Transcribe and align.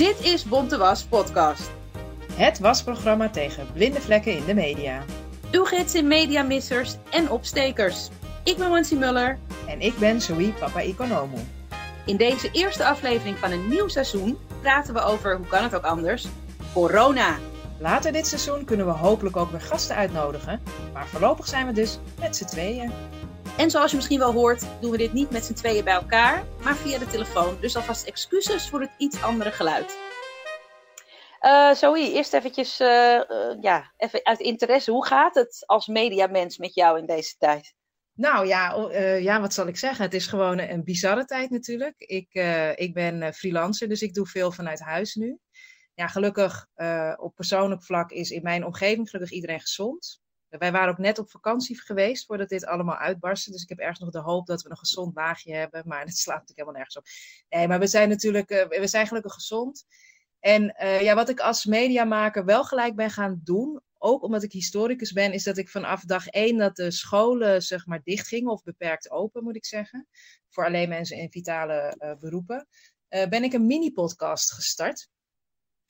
Dit 0.00 0.20
is 0.20 0.44
Bonte 0.44 0.78
Was 0.78 1.04
Podcast. 1.04 1.70
Het 2.32 2.58
wasprogramma 2.58 3.30
tegen 3.30 3.72
blinde 3.72 4.00
vlekken 4.00 4.36
in 4.36 4.44
de 4.44 4.54
media. 4.54 5.02
Uw 5.50 5.64
gids 5.64 5.94
in 5.94 6.06
mediamissers 6.06 6.96
en 7.10 7.30
opstekers. 7.30 8.08
Ik 8.44 8.56
ben 8.56 8.70
Wansi 8.70 8.96
Muller. 8.96 9.38
En 9.68 9.80
ik 9.80 9.98
ben 9.98 10.20
Zoe 10.20 10.52
Papa 10.52 10.80
Economo. 10.82 11.36
In 12.06 12.16
deze 12.16 12.50
eerste 12.52 12.84
aflevering 12.84 13.38
van 13.38 13.50
een 13.50 13.68
nieuw 13.68 13.88
seizoen 13.88 14.38
praten 14.60 14.94
we 14.94 15.00
over, 15.00 15.36
hoe 15.36 15.46
kan 15.46 15.62
het 15.62 15.74
ook 15.74 15.84
anders, 15.84 16.26
corona. 16.72 17.36
Later 17.78 18.12
dit 18.12 18.26
seizoen 18.26 18.64
kunnen 18.64 18.86
we 18.86 18.92
hopelijk 18.92 19.36
ook 19.36 19.50
weer 19.50 19.60
gasten 19.60 19.96
uitnodigen. 19.96 20.60
Maar 20.92 21.06
voorlopig 21.06 21.46
zijn 21.46 21.66
we 21.66 21.72
dus 21.72 21.98
met 22.20 22.36
z'n 22.36 22.44
tweeën. 22.44 22.92
En 23.60 23.70
zoals 23.70 23.90
je 23.90 23.96
misschien 23.96 24.18
wel 24.18 24.32
hoort, 24.32 24.80
doen 24.80 24.90
we 24.90 24.96
dit 24.96 25.12
niet 25.12 25.30
met 25.30 25.44
z'n 25.44 25.52
tweeën 25.52 25.84
bij 25.84 25.94
elkaar, 25.94 26.44
maar 26.62 26.76
via 26.76 26.98
de 26.98 27.06
telefoon. 27.06 27.60
Dus 27.60 27.76
alvast 27.76 28.06
excuses 28.06 28.68
voor 28.68 28.80
het 28.80 28.90
iets 28.98 29.22
andere 29.22 29.50
geluid. 29.50 29.98
Uh, 31.40 31.74
Zoe, 31.74 32.12
eerst 32.12 32.32
eventjes, 32.32 32.80
uh, 32.80 32.88
uh, 32.88 33.56
ja, 33.60 33.92
even 33.96 34.24
uit 34.24 34.40
interesse. 34.40 34.90
Hoe 34.90 35.06
gaat 35.06 35.34
het 35.34 35.62
als 35.66 35.86
mediamens 35.86 36.58
met 36.58 36.74
jou 36.74 36.98
in 36.98 37.06
deze 37.06 37.36
tijd? 37.38 37.74
Nou 38.12 38.46
ja, 38.46 38.90
ja, 39.16 39.40
wat 39.40 39.54
zal 39.54 39.66
ik 39.66 39.76
zeggen? 39.76 40.04
Het 40.04 40.14
is 40.14 40.26
gewoon 40.26 40.58
een 40.58 40.84
bizarre 40.84 41.24
tijd 41.24 41.50
natuurlijk. 41.50 41.94
Ik, 41.96 42.34
ik 42.74 42.94
ben 42.94 43.34
freelancer, 43.34 43.88
dus 43.88 44.02
ik 44.02 44.14
doe 44.14 44.26
veel 44.26 44.52
vanuit 44.52 44.80
huis 44.80 45.14
nu. 45.14 45.38
Ja, 45.94 46.06
gelukkig 46.06 46.66
op 47.16 47.34
persoonlijk 47.34 47.84
vlak 47.84 48.10
is 48.10 48.30
in 48.30 48.42
mijn 48.42 48.64
omgeving 48.64 49.10
gelukkig 49.10 49.36
iedereen 49.36 49.60
gezond. 49.60 50.19
Wij 50.58 50.72
waren 50.72 50.88
ook 50.88 50.98
net 50.98 51.18
op 51.18 51.30
vakantie 51.30 51.80
geweest 51.80 52.26
voordat 52.26 52.48
dit 52.48 52.66
allemaal 52.66 52.96
uitbarstte. 52.96 53.50
Dus 53.50 53.62
ik 53.62 53.68
heb 53.68 53.78
ergens 53.78 53.98
nog 53.98 54.10
de 54.10 54.18
hoop 54.18 54.46
dat 54.46 54.62
we 54.62 54.70
een 54.70 54.76
gezond 54.76 55.14
laagje 55.14 55.54
hebben. 55.54 55.82
Maar 55.86 56.04
het 56.04 56.16
slaat 56.16 56.38
natuurlijk 56.38 56.58
helemaal 56.58 56.76
nergens 56.76 56.96
op. 56.96 57.06
Nee, 57.48 57.68
maar 57.68 57.78
we 57.78 57.86
zijn 57.86 58.08
natuurlijk, 58.08 58.50
uh, 58.50 58.80
we 58.80 58.86
zijn 58.86 59.06
gelukkig 59.06 59.32
gezond. 59.32 59.84
En 60.40 60.76
uh, 60.82 61.00
ja, 61.00 61.14
wat 61.14 61.28
ik 61.28 61.40
als 61.40 61.64
mediamaker 61.64 62.44
wel 62.44 62.64
gelijk 62.64 62.94
ben 62.96 63.10
gaan 63.10 63.40
doen, 63.44 63.80
ook 63.98 64.22
omdat 64.22 64.42
ik 64.42 64.52
historicus 64.52 65.12
ben, 65.12 65.32
is 65.32 65.42
dat 65.42 65.56
ik 65.56 65.68
vanaf 65.68 66.04
dag 66.04 66.26
één 66.26 66.56
dat 66.56 66.76
de 66.76 66.90
scholen 66.90 67.62
zeg 67.62 67.86
maar 67.86 68.00
dicht 68.04 68.28
gingen, 68.28 68.50
of 68.50 68.62
beperkt 68.62 69.10
open 69.10 69.42
moet 69.42 69.56
ik 69.56 69.64
zeggen, 69.64 70.08
voor 70.48 70.64
alleen 70.64 70.88
mensen 70.88 71.16
in 71.16 71.30
vitale 71.30 71.96
uh, 71.98 72.12
beroepen, 72.20 72.66
ben 73.08 73.44
ik 73.44 73.52
een 73.52 73.66
mini-podcast 73.66 74.52
gestart. 74.52 75.08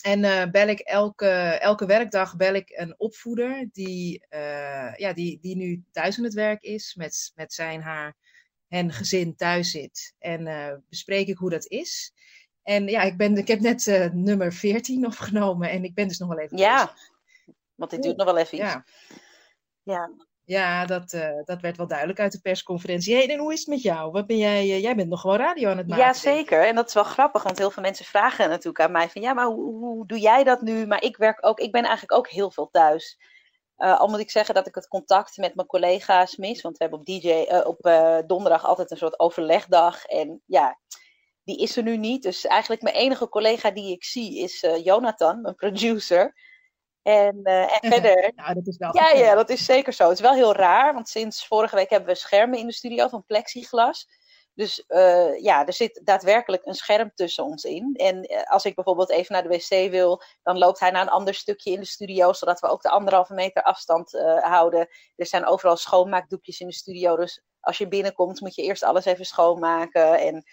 En 0.03 0.25
uh, 0.25 0.45
bel 0.51 0.69
ik 0.69 0.79
elke, 0.79 1.29
elke 1.61 1.87
werkdag 1.87 2.37
bel 2.37 2.55
ik 2.55 2.70
een 2.75 2.95
opvoeder 2.98 3.69
die, 3.73 4.27
uh, 4.31 4.95
ja, 4.95 5.12
die, 5.12 5.39
die 5.41 5.56
nu 5.56 5.84
thuis 5.93 6.19
aan 6.19 6.25
het 6.25 6.34
werk 6.34 6.62
is, 6.62 6.95
met, 6.95 7.33
met 7.34 7.53
zijn, 7.53 7.83
haar 7.83 8.17
en 8.69 8.93
gezin 8.93 9.37
thuis 9.37 9.71
zit. 9.71 10.15
En 10.19 10.47
uh, 10.47 10.75
bespreek 10.89 11.28
ik 11.28 11.37
hoe 11.37 11.51
dat 11.51 11.67
is. 11.67 12.12
En 12.62 12.87
ja, 12.89 13.03
ik, 13.03 13.17
ben, 13.17 13.37
ik 13.37 13.48
heb 13.48 13.61
net 13.61 14.11
nummer 14.12 14.53
14 14.53 15.06
opgenomen 15.12 15.71
en 15.71 15.84
ik 15.84 15.95
ben 15.95 16.09
dus 16.09 16.19
nog 16.19 16.28
wel 16.28 16.39
even. 16.39 16.56
Ja, 16.56 16.95
want 17.75 17.91
dit 17.91 18.03
duurt 18.03 18.17
nog 18.17 18.27
wel 18.27 18.39
even 18.39 18.59
iets. 18.59 18.73
Ja. 18.73 18.84
ja. 19.83 20.11
Ja, 20.51 20.84
dat, 20.84 21.12
uh, 21.12 21.31
dat 21.45 21.61
werd 21.61 21.77
wel 21.77 21.87
duidelijk 21.87 22.20
uit 22.20 22.33
de 22.33 22.41
persconferentie. 22.41 23.15
Hey, 23.15 23.29
en 23.29 23.39
hoe 23.39 23.53
is 23.53 23.59
het 23.59 23.69
met 23.69 23.83
jou? 23.83 24.11
Wat 24.11 24.27
ben 24.27 24.37
jij, 24.37 24.65
uh, 24.65 24.81
jij 24.81 24.95
bent 24.95 25.09
nog 25.09 25.20
gewoon 25.20 25.37
radio 25.37 25.70
aan 25.70 25.77
het 25.77 25.89
maken. 25.89 26.05
Ja, 26.05 26.12
zeker. 26.12 26.67
En 26.67 26.75
dat 26.75 26.89
is 26.89 26.95
wel 26.95 27.05
grappig, 27.05 27.43
want 27.43 27.59
heel 27.59 27.70
veel 27.70 27.83
mensen 27.83 28.05
vragen 28.05 28.48
natuurlijk 28.48 28.81
aan 28.81 28.93
mij 28.93 29.09
van... 29.09 29.23
ja, 29.23 29.33
maar 29.33 29.47
hoe, 29.47 29.78
hoe 29.78 30.06
doe 30.06 30.19
jij 30.19 30.45
dat 30.45 30.61
nu? 30.61 30.87
Maar 30.87 31.03
ik 31.03 31.17
werk 31.17 31.47
ook, 31.47 31.61
ik 31.61 31.73
ben 31.73 31.83
eigenlijk 31.83 32.12
ook 32.12 32.28
heel 32.28 32.51
veel 32.51 32.69
thuis. 32.71 33.19
Uh, 33.78 34.01
al 34.01 34.09
moet 34.09 34.19
ik 34.19 34.31
zeggen 34.31 34.55
dat 34.55 34.67
ik 34.67 34.75
het 34.75 34.89
contact 34.89 35.37
met 35.37 35.55
mijn 35.55 35.67
collega's 35.67 36.37
mis. 36.37 36.62
Want 36.62 36.77
we 36.77 36.84
hebben 36.84 37.01
op, 37.01 37.06
DJ, 37.06 37.31
op 37.65 37.83
donderdag 38.27 38.65
altijd 38.65 38.91
een 38.91 38.97
soort 38.97 39.19
overlegdag. 39.19 40.05
En 40.05 40.43
ja, 40.47 40.78
die 41.45 41.59
is 41.59 41.77
er 41.77 41.83
nu 41.83 41.97
niet. 41.97 42.23
Dus 42.23 42.47
eigenlijk 42.47 42.83
mijn 42.83 42.95
enige 42.95 43.28
collega 43.28 43.71
die 43.71 43.93
ik 43.93 44.05
zie 44.05 44.39
is 44.39 44.67
Jonathan, 44.83 45.41
mijn 45.41 45.55
producer... 45.55 46.49
En, 47.10 47.41
uh, 47.43 47.62
en 47.62 47.91
verder. 47.91 48.32
Nou, 48.34 48.54
dat 48.54 48.66
is 48.66 48.76
wel 48.76 48.97
ja, 48.97 49.10
ja, 49.10 49.34
dat 49.34 49.50
is 49.50 49.65
zeker 49.65 49.93
zo. 49.93 50.04
Het 50.04 50.12
is 50.12 50.21
wel 50.21 50.34
heel 50.34 50.54
raar, 50.54 50.94
want 50.94 51.09
sinds 51.09 51.47
vorige 51.47 51.75
week 51.75 51.91
hebben 51.91 52.09
we 52.09 52.15
schermen 52.15 52.59
in 52.59 52.66
de 52.66 52.72
studio 52.72 53.09
van 53.09 53.25
plexiglas. 53.26 54.09
Dus 54.54 54.84
uh, 54.88 55.43
ja, 55.43 55.66
er 55.66 55.72
zit 55.72 56.00
daadwerkelijk 56.04 56.66
een 56.66 56.75
scherm 56.75 57.10
tussen 57.15 57.44
ons 57.44 57.65
in. 57.65 57.94
En 57.94 58.32
uh, 58.32 58.43
als 58.43 58.65
ik 58.65 58.75
bijvoorbeeld 58.75 59.10
even 59.10 59.32
naar 59.32 59.43
de 59.43 59.48
wc 59.48 59.91
wil, 59.91 60.22
dan 60.43 60.59
loopt 60.59 60.81
hij 60.81 60.91
naar 60.91 61.03
een 61.03 61.09
ander 61.09 61.34
stukje 61.34 61.72
in 61.72 61.81
de 61.81 61.87
studio, 61.87 62.32
zodat 62.32 62.60
we 62.60 62.69
ook 62.69 62.82
de 62.82 62.91
anderhalve 62.91 63.34
meter 63.34 63.62
afstand 63.62 64.10
houden. 64.41 64.88
Er 65.16 65.27
zijn 65.27 65.47
overal 65.47 65.77
schoonmaakdoekjes 65.77 66.60
in 66.60 66.66
de 66.66 66.75
studio, 66.75 67.16
dus 67.16 67.42
als 67.60 67.78
je 67.78 67.88
binnenkomt 67.88 68.41
moet 68.41 68.54
je 68.54 68.62
eerst 68.62 68.82
alles 68.82 69.04
even 69.04 69.25
schoonmaken. 69.25 70.19
En 70.19 70.44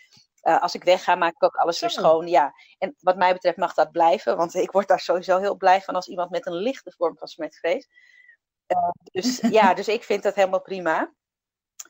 uh, 0.48 0.62
als 0.62 0.76
ik 0.76 0.84
wegga, 0.84 1.16
maak 1.16 1.34
ik 1.34 1.44
ook 1.44 1.56
alles 1.56 1.80
weer 1.80 1.90
schoon. 1.90 2.28
Ja. 2.28 2.54
En 2.78 2.96
wat 3.00 3.18
mij 3.18 3.34
betreft 3.34 3.58
mag 3.58 3.74
dat 3.74 3.92
blijven, 3.92 4.38
want 4.38 4.56
ik 4.56 4.72
word 4.72 4.88
daar 4.88 5.00
sowieso 5.00 5.38
heel 5.38 5.56
blij 5.56 5.82
van 5.82 5.96
als 5.96 6.08
iemand 6.08 6.30
met 6.30 6.46
een 6.46 6.54
lichte 6.54 6.94
vorm 6.98 7.18
van 7.18 7.28
smetvrees. 7.28 7.88
Uh, 8.68 8.90
dus 9.12 9.40
ja, 9.60 9.74
dus 9.74 9.88
ik 9.88 10.04
vind 10.04 10.24
dat 10.24 10.36
helemaal 10.36 10.62
prima. 10.62 11.14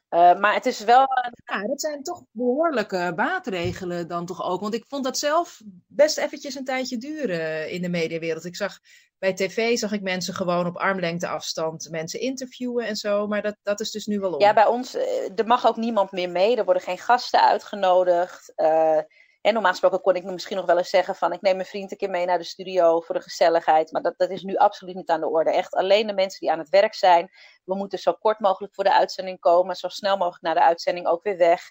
Uh, 0.10 0.40
maar 0.40 0.54
het 0.54 0.66
is 0.66 0.80
wel. 0.80 1.08
Ja, 1.46 1.68
dat 1.68 1.82
zijn 1.82 2.04
toch 2.04 2.24
behoorlijke 2.32 3.14
maatregelen 3.16 4.08
dan 4.08 4.26
toch 4.26 4.44
ook. 4.44 4.62
Want 4.62 4.74
ik 4.74 4.86
vond 4.88 5.04
dat 5.04 5.18
zelf 5.18 5.62
best 5.88 6.18
eventjes 6.18 6.56
een 6.56 6.66
tijdje 6.66 6.98
duren 6.98 7.70
in 7.70 7.82
de 7.82 7.90
mediawereld. 7.90 8.46
Ik 8.46 8.56
zag 8.56 8.80
bij 9.20 9.34
tv 9.34 9.78
zag 9.78 9.92
ik 9.92 10.02
mensen 10.02 10.34
gewoon 10.34 10.66
op 10.66 10.78
armlengte 10.78 11.28
afstand 11.28 11.90
mensen 11.90 12.20
interviewen 12.20 12.86
en 12.86 12.96
zo. 12.96 13.28
Maar 13.28 13.42
dat, 13.42 13.56
dat 13.64 13.80
is 13.80 13.92
dus 13.92 14.06
nu 14.06 14.20
wel 14.20 14.34
om. 14.34 14.40
Ja, 14.42 14.54
bij 14.54 14.66
ons, 14.66 14.96
er 15.36 15.46
mag 15.46 15.68
ook 15.68 15.78
niemand 15.78 16.12
meer 16.12 16.30
mee. 16.30 16.56
Er 16.56 16.66
worden 16.66 16.84
geen 16.84 16.98
gasten 16.98 17.42
uitgenodigd. 17.42 18.54
Uh, 18.56 19.00
en 19.42 19.54
normaal 19.54 19.72
gesproken 19.72 20.02
kon 20.02 20.16
ik 20.16 20.24
misschien 20.24 20.58
nog 20.58 20.66
wel 20.66 20.78
eens 20.78 20.90
zeggen 20.90 21.16
van 21.16 21.34
ik 21.34 21.42
neem 21.42 21.56
mijn 21.56 21.68
vriend 21.68 21.92
een 21.92 21.98
keer 21.98 22.10
mee 22.10 22.26
naar 22.26 22.38
de 22.38 22.44
studio 22.44 23.02
voor 23.02 23.16
de 23.16 23.22
gezelligheid. 23.22 23.92
Maar 23.92 24.02
dat, 24.02 24.14
dat 24.18 24.30
is 24.30 24.44
nu 24.44 24.56
absoluut 24.56 24.96
niet 24.96 25.10
aan 25.10 25.20
de 25.20 25.30
orde. 25.30 25.52
Echt 25.52 25.74
alleen 25.74 26.08
de 26.08 26.14
mensen 26.14 26.40
die 26.40 26.52
aan 26.52 26.60
het 26.60 26.70
werk 26.70 26.94
zijn. 26.94 27.30
We 27.64 27.76
moeten 27.76 28.00
zo 28.00 28.14
kort 28.14 28.40
mogelijk 28.40 28.76
voor 28.76 28.84
de 28.84 28.94
uitzending 28.94 29.40
komen. 29.40 29.76
Zo 29.76 29.88
snel 29.88 30.18
mogelijk 30.18 30.44
na 30.44 30.54
de 30.54 30.64
uitzending 30.64 31.08
ook 31.08 31.24
weer 31.24 31.38
weg. 31.38 31.62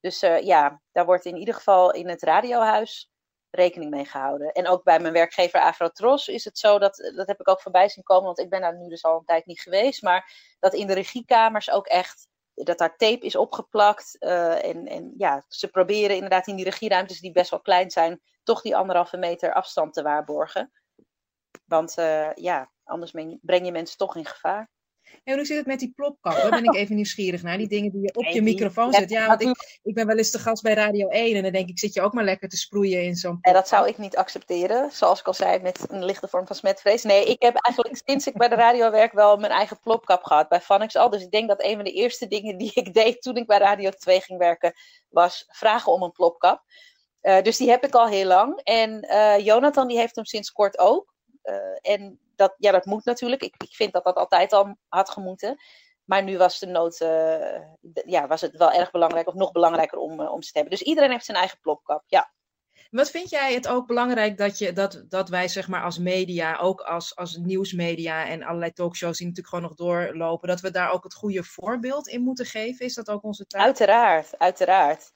Dus 0.00 0.22
uh, 0.22 0.42
ja, 0.42 0.80
daar 0.92 1.04
wordt 1.04 1.24
in 1.24 1.36
ieder 1.36 1.54
geval 1.54 1.92
in 1.92 2.08
het 2.08 2.22
radiohuis 2.22 3.10
rekening 3.50 3.90
mee 3.90 4.04
gehouden. 4.04 4.52
En 4.52 4.68
ook 4.68 4.84
bij 4.84 5.00
mijn 5.00 5.12
werkgever 5.12 5.60
Afrotros 5.60 6.28
is 6.28 6.44
het 6.44 6.58
zo, 6.58 6.78
dat, 6.78 7.12
dat 7.16 7.26
heb 7.26 7.40
ik 7.40 7.48
ook 7.48 7.60
voorbij 7.60 7.88
zien 7.88 8.04
komen, 8.04 8.24
want 8.24 8.38
ik 8.38 8.50
ben 8.50 8.60
daar 8.60 8.76
nu 8.76 8.88
dus 8.88 9.04
al 9.04 9.18
een 9.18 9.24
tijd 9.24 9.46
niet 9.46 9.60
geweest, 9.60 10.02
maar 10.02 10.32
dat 10.58 10.74
in 10.74 10.86
de 10.86 10.94
regiekamers 10.94 11.70
ook 11.70 11.86
echt, 11.86 12.28
dat 12.54 12.78
daar 12.78 12.96
tape 12.96 13.26
is 13.26 13.36
opgeplakt. 13.36 14.16
Uh, 14.20 14.64
en, 14.64 14.86
en 14.86 15.14
ja, 15.16 15.44
ze 15.48 15.68
proberen 15.68 16.14
inderdaad 16.14 16.46
in 16.46 16.56
die 16.56 16.64
regieruimtes 16.64 17.20
die 17.20 17.32
best 17.32 17.50
wel 17.50 17.60
klein 17.60 17.90
zijn, 17.90 18.20
toch 18.42 18.62
die 18.62 18.76
anderhalve 18.76 19.16
meter 19.16 19.52
afstand 19.52 19.92
te 19.92 20.02
waarborgen. 20.02 20.72
Want 21.64 21.98
uh, 21.98 22.32
ja, 22.34 22.70
anders 22.84 23.10
breng 23.40 23.64
je 23.64 23.72
mensen 23.72 23.96
toch 23.96 24.16
in 24.16 24.26
gevaar. 24.26 24.70
En 25.24 25.34
hoe 25.34 25.44
zit 25.44 25.56
het 25.56 25.66
met 25.66 25.78
die 25.78 25.92
plopkap? 25.94 26.32
Daar 26.32 26.50
ben 26.50 26.64
ik 26.64 26.74
even 26.74 26.94
nieuwsgierig 26.94 27.42
naar. 27.42 27.58
Die 27.58 27.68
dingen 27.68 27.90
die 27.90 28.00
je 28.00 28.14
op 28.14 28.24
je 28.24 28.42
microfoon 28.42 28.92
zet. 28.92 29.10
Ja, 29.10 29.26
want 29.26 29.42
ik, 29.42 29.80
ik 29.82 29.94
ben 29.94 30.06
wel 30.06 30.16
eens 30.16 30.30
te 30.30 30.38
gast 30.38 30.62
bij 30.62 30.74
Radio 30.74 31.08
1 31.08 31.36
en 31.36 31.42
dan 31.42 31.52
denk 31.52 31.68
ik, 31.68 31.78
zit 31.78 31.94
je 31.94 32.00
ook 32.00 32.12
maar 32.12 32.24
lekker 32.24 32.48
te 32.48 32.56
sproeien 32.56 33.02
in 33.02 33.16
zo'n 33.16 33.38
En 33.40 33.52
dat 33.52 33.68
zou 33.68 33.88
ik 33.88 33.98
niet 33.98 34.16
accepteren, 34.16 34.90
zoals 34.92 35.20
ik 35.20 35.26
al 35.26 35.34
zei, 35.34 35.60
met 35.60 35.84
een 35.88 36.04
lichte 36.04 36.28
vorm 36.28 36.46
van 36.46 36.56
smetvrees. 36.56 37.02
Nee, 37.02 37.24
ik 37.24 37.42
heb 37.42 37.56
eigenlijk 37.56 38.02
sinds 38.04 38.26
ik 38.26 38.36
bij 38.36 38.48
de 38.48 38.54
radio 38.54 38.90
werk 38.90 39.12
wel 39.12 39.36
mijn 39.36 39.52
eigen 39.52 39.80
plopkap 39.80 40.22
gehad 40.22 40.48
bij 40.48 40.60
Vanix 40.60 40.96
al. 40.96 41.10
Dus 41.10 41.22
ik 41.22 41.30
denk 41.30 41.48
dat 41.48 41.62
een 41.64 41.74
van 41.74 41.84
de 41.84 41.92
eerste 41.92 42.26
dingen 42.26 42.58
die 42.58 42.70
ik 42.74 42.94
deed 42.94 43.22
toen 43.22 43.36
ik 43.36 43.46
bij 43.46 43.58
Radio 43.58 43.90
2 43.90 44.20
ging 44.20 44.38
werken, 44.38 44.72
was 45.08 45.44
vragen 45.48 45.92
om 45.92 46.02
een 46.02 46.12
plopkap. 46.12 46.62
Uh, 47.22 47.42
dus 47.42 47.56
die 47.56 47.70
heb 47.70 47.84
ik 47.84 47.94
al 47.94 48.08
heel 48.08 48.26
lang. 48.26 48.60
En 48.62 49.06
uh, 49.10 49.38
Jonathan 49.38 49.88
die 49.88 49.98
heeft 49.98 50.16
hem 50.16 50.24
sinds 50.24 50.52
kort 50.52 50.78
ook. 50.78 51.14
Uh, 51.42 51.54
en 51.94 52.20
dat, 52.38 52.54
ja, 52.58 52.72
dat 52.72 52.84
moet 52.84 53.04
natuurlijk. 53.04 53.42
Ik, 53.42 53.54
ik 53.58 53.74
vind 53.74 53.92
dat 53.92 54.04
dat 54.04 54.16
altijd 54.16 54.52
al 54.52 54.76
had 54.88 55.10
gemoeten. 55.10 55.56
Maar 56.04 56.22
nu 56.22 56.36
was 56.38 56.58
de 56.58 56.66
nood, 56.66 57.00
uh, 57.00 57.60
ja, 58.06 58.26
was 58.26 58.40
het 58.40 58.56
wel 58.56 58.72
erg 58.72 58.90
belangrijk, 58.90 59.28
of 59.28 59.34
nog 59.34 59.52
belangrijker 59.52 59.98
om, 59.98 60.20
uh, 60.20 60.32
om 60.32 60.42
ze 60.42 60.52
te 60.52 60.58
hebben. 60.58 60.78
Dus 60.78 60.86
iedereen 60.86 61.10
heeft 61.10 61.24
zijn 61.24 61.36
eigen 61.36 61.58
plopkap, 61.60 62.02
ja. 62.06 62.32
Wat 62.90 63.10
vind 63.10 63.30
jij 63.30 63.54
het 63.54 63.68
ook 63.68 63.86
belangrijk 63.86 64.38
dat, 64.38 64.58
je, 64.58 64.72
dat, 64.72 65.04
dat 65.08 65.28
wij 65.28 65.48
zeg 65.48 65.68
maar 65.68 65.82
als 65.82 65.98
media, 65.98 66.58
ook 66.58 66.80
als, 66.80 67.16
als 67.16 67.36
nieuwsmedia 67.36 68.26
en 68.26 68.42
allerlei 68.42 68.72
talkshows 68.72 69.18
die 69.18 69.26
natuurlijk 69.26 69.54
gewoon 69.54 69.68
nog 69.68 69.78
doorlopen, 69.78 70.48
dat 70.48 70.60
we 70.60 70.70
daar 70.70 70.90
ook 70.90 71.04
het 71.04 71.14
goede 71.14 71.44
voorbeeld 71.44 72.08
in 72.08 72.20
moeten 72.20 72.46
geven? 72.46 72.86
Is 72.86 72.94
dat 72.94 73.10
ook 73.10 73.22
onze 73.22 73.46
taak? 73.46 73.62
Uiteraard, 73.62 74.38
uiteraard. 74.38 75.12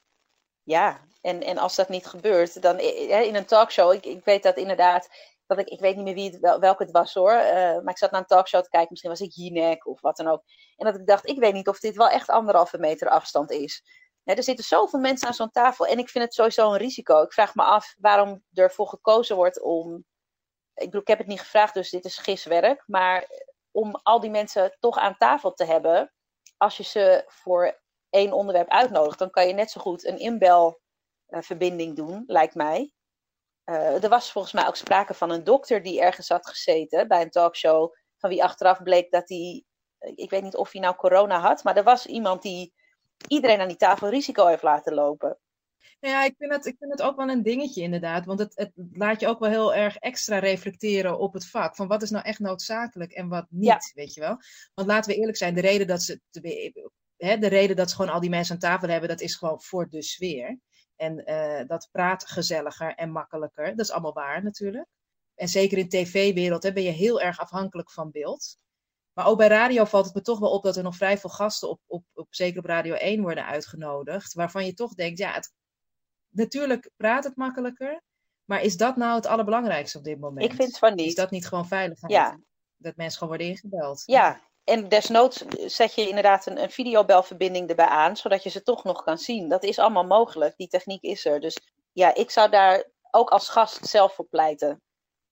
Ja, 0.63 1.01
en, 1.21 1.41
en 1.41 1.57
als 1.57 1.75
dat 1.75 1.89
niet 1.89 2.05
gebeurt, 2.05 2.61
dan 2.61 2.79
in 2.79 3.35
een 3.35 3.45
talkshow, 3.45 3.93
ik, 3.93 4.05
ik 4.05 4.25
weet 4.25 4.43
dat 4.43 4.57
inderdaad 4.57 5.09
dat 5.45 5.59
ik, 5.59 5.67
ik 5.67 5.79
weet 5.79 5.95
niet 5.95 6.03
meer 6.03 6.13
wie 6.13 6.31
het, 6.31 6.39
wel, 6.39 6.59
welke 6.59 6.83
het 6.83 6.91
was 6.91 7.13
hoor. 7.13 7.33
Uh, 7.33 7.53
maar 7.53 7.89
ik 7.89 7.97
zat 7.97 8.11
naar 8.11 8.19
een 8.19 8.27
talkshow 8.27 8.63
te 8.63 8.69
kijken, 8.69 8.89
misschien 8.89 9.11
was 9.11 9.21
ik 9.21 9.33
Jinek 9.33 9.87
of 9.87 10.01
wat 10.01 10.17
dan 10.17 10.27
ook. 10.27 10.43
En 10.75 10.85
dat 10.85 10.95
ik 10.95 11.07
dacht, 11.07 11.29
ik 11.29 11.39
weet 11.39 11.53
niet 11.53 11.67
of 11.67 11.79
dit 11.79 11.95
wel 11.95 12.09
echt 12.09 12.29
anderhalve 12.29 12.77
meter 12.77 13.09
afstand 13.09 13.51
is. 13.51 13.83
Ja, 14.23 14.35
er 14.35 14.43
zitten 14.43 14.65
zoveel 14.65 14.99
mensen 14.99 15.27
aan 15.27 15.33
zo'n 15.33 15.51
tafel 15.51 15.87
en 15.87 15.97
ik 15.97 16.09
vind 16.09 16.23
het 16.23 16.33
sowieso 16.33 16.71
een 16.71 16.77
risico. 16.77 17.21
Ik 17.21 17.33
vraag 17.33 17.55
me 17.55 17.63
af 17.63 17.95
waarom 17.97 18.43
ervoor 18.53 18.87
gekozen 18.87 19.35
wordt 19.35 19.61
om. 19.61 20.05
Ik 20.73 20.85
bedoel, 20.85 21.01
ik 21.01 21.07
heb 21.07 21.17
het 21.17 21.27
niet 21.27 21.39
gevraagd, 21.39 21.73
dus 21.73 21.89
dit 21.89 22.05
is 22.05 22.17
giswerk. 22.17 22.83
Maar 22.85 23.27
om 23.71 23.99
al 24.03 24.19
die 24.19 24.29
mensen 24.29 24.77
toch 24.79 24.97
aan 24.97 25.17
tafel 25.17 25.53
te 25.53 25.65
hebben, 25.65 26.13
als 26.57 26.77
je 26.77 26.83
ze 26.83 27.23
voor 27.27 27.81
één 28.09 28.31
onderwerp 28.33 28.69
uitnodigt, 28.69 29.19
dan 29.19 29.29
kan 29.29 29.47
je 29.47 29.53
net 29.53 29.71
zo 29.71 29.81
goed 29.81 30.05
een 30.05 30.19
inbelverbinding 30.19 31.95
doen, 31.95 32.23
lijkt 32.27 32.55
mij. 32.55 32.93
Er 33.63 34.09
was 34.09 34.31
volgens 34.31 34.53
mij 34.53 34.67
ook 34.67 34.75
sprake 34.75 35.13
van 35.13 35.29
een 35.29 35.43
dokter 35.43 35.83
die 35.83 36.01
ergens 36.01 36.29
had 36.29 36.47
gezeten 36.47 37.07
bij 37.07 37.21
een 37.21 37.29
talkshow. 37.29 37.93
Van 38.17 38.29
wie 38.29 38.43
achteraf 38.43 38.83
bleek 38.83 39.11
dat 39.11 39.29
hij, 39.29 39.63
ik 40.15 40.29
weet 40.29 40.43
niet 40.43 40.55
of 40.55 40.71
hij 40.71 40.81
nou 40.81 40.95
corona 40.95 41.39
had, 41.39 41.63
maar 41.63 41.77
er 41.77 41.83
was 41.83 42.05
iemand 42.05 42.41
die 42.41 42.73
iedereen 43.27 43.59
aan 43.59 43.67
die 43.67 43.77
tafel 43.77 44.09
risico 44.09 44.45
heeft 44.45 44.63
laten 44.63 44.93
lopen. 44.93 45.37
Nou 45.99 46.15
ja, 46.15 46.23
ik 46.23 46.35
vind, 46.37 46.53
het, 46.53 46.65
ik 46.65 46.75
vind 46.79 46.91
het 46.91 47.01
ook 47.01 47.15
wel 47.15 47.29
een 47.29 47.43
dingetje 47.43 47.81
inderdaad. 47.81 48.25
Want 48.25 48.39
het, 48.39 48.51
het 48.55 48.71
laat 48.91 49.19
je 49.19 49.27
ook 49.27 49.39
wel 49.39 49.49
heel 49.49 49.73
erg 49.73 49.95
extra 49.95 50.39
reflecteren 50.39 51.19
op 51.19 51.33
het 51.33 51.49
vak. 51.49 51.75
Van 51.75 51.87
wat 51.87 52.01
is 52.01 52.09
nou 52.09 52.25
echt 52.25 52.39
noodzakelijk 52.39 53.11
en 53.11 53.27
wat 53.27 53.45
niet, 53.49 53.91
weet 53.93 54.13
je 54.13 54.19
wel. 54.19 54.37
Want 54.73 54.87
laten 54.87 55.11
we 55.11 55.17
eerlijk 55.17 55.37
zijn, 55.37 55.53
de 55.53 55.61
reden 55.61 55.87
dat 55.87 56.01
ze, 56.01 56.21
hè, 57.17 57.37
de 57.37 57.47
reden 57.47 57.75
dat 57.75 57.89
ze 57.89 57.95
gewoon 57.95 58.11
al 58.11 58.19
die 58.19 58.29
mensen 58.29 58.53
aan 58.53 58.59
tafel 58.59 58.89
hebben, 58.89 59.09
dat 59.09 59.21
is 59.21 59.35
gewoon 59.35 59.61
voor 59.61 59.89
de 59.89 60.01
sfeer. 60.01 60.59
En 61.03 61.23
uh, 61.25 61.67
dat 61.67 61.89
praat 61.91 62.27
gezelliger 62.27 62.95
en 62.95 63.11
makkelijker. 63.11 63.65
Dat 63.65 63.85
is 63.85 63.91
allemaal 63.91 64.13
waar 64.13 64.43
natuurlijk. 64.43 64.87
En 65.35 65.47
zeker 65.47 65.77
in 65.77 65.89
tv-wereld 65.89 66.73
ben 66.73 66.83
je 66.83 66.89
heel 66.89 67.21
erg 67.21 67.39
afhankelijk 67.39 67.91
van 67.91 68.11
beeld. 68.11 68.57
Maar 69.13 69.25
ook 69.25 69.37
bij 69.37 69.47
radio 69.47 69.83
valt 69.83 70.05
het 70.05 70.13
me 70.13 70.21
toch 70.21 70.39
wel 70.39 70.51
op 70.51 70.63
dat 70.63 70.75
er 70.75 70.83
nog 70.83 70.95
vrij 70.95 71.17
veel 71.17 71.29
gasten 71.29 71.69
op, 71.69 71.79
op, 71.85 72.03
op 72.13 72.27
zeker 72.29 72.59
op 72.59 72.65
Radio 72.65 72.93
1 72.93 73.21
worden 73.21 73.45
uitgenodigd. 73.45 74.33
Waarvan 74.33 74.65
je 74.65 74.73
toch 74.73 74.93
denkt, 74.93 75.17
ja, 75.19 75.33
het, 75.33 75.53
natuurlijk 76.29 76.89
praat 76.97 77.23
het 77.23 77.35
makkelijker. 77.35 78.01
Maar 78.45 78.61
is 78.61 78.77
dat 78.77 78.95
nou 78.95 79.15
het 79.15 79.25
allerbelangrijkste 79.25 79.97
op 79.97 80.03
dit 80.03 80.19
moment? 80.19 80.51
Ik 80.51 80.53
vind 80.53 80.77
van 80.77 80.95
niet. 80.95 81.07
Is 81.07 81.15
dat 81.15 81.31
niet 81.31 81.47
gewoon 81.47 81.67
veiligheid? 81.67 82.13
Ja. 82.13 82.39
Dat 82.77 82.95
mensen 82.95 83.17
gewoon 83.17 83.37
worden 83.37 83.53
ingebeld? 83.53 84.03
Ja, 84.05 84.41
en 84.63 84.89
desnoods 84.89 85.43
zet 85.65 85.95
je 85.95 86.07
inderdaad 86.07 86.45
een, 86.45 86.61
een 86.61 86.71
videobelverbinding 86.71 87.69
erbij 87.69 87.85
aan, 87.85 88.17
zodat 88.17 88.43
je 88.43 88.49
ze 88.49 88.63
toch 88.63 88.83
nog 88.83 89.03
kan 89.03 89.17
zien. 89.17 89.49
Dat 89.49 89.63
is 89.63 89.79
allemaal 89.79 90.05
mogelijk. 90.05 90.57
Die 90.57 90.67
techniek 90.67 91.01
is 91.01 91.25
er. 91.25 91.39
Dus 91.39 91.57
ja, 91.91 92.15
ik 92.15 92.31
zou 92.31 92.49
daar 92.49 92.89
ook 93.11 93.29
als 93.29 93.49
gast 93.49 93.85
zelf 93.85 94.13
voor 94.13 94.27
pleiten. 94.27 94.81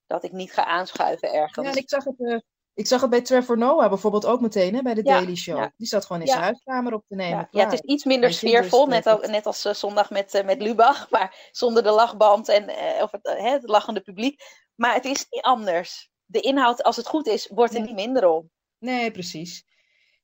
Dat 0.08 0.24
ik 0.24 0.32
niet 0.32 0.54
ga 0.54 0.66
aanschuiven 0.66 1.34
ergens. 1.34 1.66
Ja, 1.66 1.72
en 1.72 1.78
ik 1.78 1.90
zag 1.90 2.04
het 2.04 2.20
uh, 2.20 2.38
ik 2.74 2.88
zag 2.88 3.02
het 3.02 3.10
bij 3.10 3.22
Trevor 3.22 3.58
Noah 3.58 3.90
bijvoorbeeld 3.90 4.26
ook 4.26 4.42
meteen 4.42 4.76
hè, 4.76 4.82
bij 4.82 4.94
de 4.94 5.04
Daily 5.04 5.36
Show. 5.36 5.68
Die 5.78 5.88
zat 5.88 6.06
gewoon 6.06 6.22
in 6.22 6.28
zijn 6.28 6.42
huiskamer 6.42 6.94
op 6.94 7.04
te 7.08 7.16
nemen. 7.16 7.48
Ja, 7.52 7.64
het 7.64 7.74
is 7.74 7.80
iets 7.80 8.04
minder 8.04 8.34
sfeervol, 8.34 8.88
net, 8.88 9.28
net 9.28 9.46
als 9.46 9.66
uh, 9.66 9.74
zondag 9.74 10.10
met, 10.10 10.34
uh, 10.34 10.44
met 10.44 10.62
Lubach, 10.62 11.10
maar 11.12 11.50
zonder 11.52 11.84
de 11.84 11.92
lachband 11.92 12.50
en 12.50 12.70
of 13.02 13.12
het, 13.12 13.38
het, 13.38 13.70
lachende 13.70 14.02
publiek. 14.02 14.42
Maar 14.76 14.94
het 14.94 15.06
is 15.06 15.26
niet 15.30 15.42
anders. 15.42 16.10
De 16.26 16.40
inhoud, 16.40 16.84
als 16.84 16.96
het 16.96 17.08
goed 17.08 17.28
is, 17.28 17.48
wordt 17.48 17.74
er 17.74 17.82
niet 17.82 17.96
minder 17.96 18.30
om. 18.30 18.50
Nee, 18.82 19.12
precies. 19.12 19.66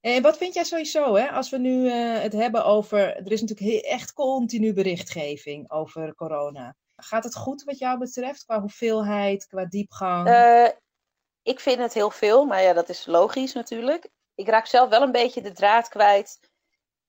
En 0.01 0.21
wat 0.21 0.37
vind 0.37 0.53
jij 0.53 0.63
sowieso, 0.63 1.15
hè, 1.15 1.31
als 1.31 1.49
we 1.49 1.57
nu 1.57 1.89
het 1.89 2.33
hebben 2.33 2.65
over. 2.65 3.15
Er 3.15 3.31
is 3.31 3.41
natuurlijk 3.41 3.85
echt 3.85 4.13
continu 4.13 4.73
berichtgeving 4.73 5.71
over 5.71 6.15
corona. 6.15 6.75
Gaat 6.95 7.23
het 7.23 7.35
goed 7.35 7.63
wat 7.63 7.77
jou 7.77 7.97
betreft, 7.97 8.45
qua 8.45 8.59
hoeveelheid, 8.59 9.47
qua 9.47 9.65
diepgang? 9.65 10.27
ik 11.47 11.59
vind 11.59 11.77
het 11.77 11.93
heel 11.93 12.11
veel, 12.11 12.45
maar 12.45 12.61
ja, 12.61 12.73
dat 12.73 12.89
is 12.89 13.05
logisch 13.05 13.53
natuurlijk. 13.53 14.09
Ik 14.35 14.47
raak 14.47 14.65
zelf 14.65 14.89
wel 14.89 15.01
een 15.01 15.11
beetje 15.11 15.41
de 15.41 15.51
draad 15.51 15.87
kwijt 15.87 16.39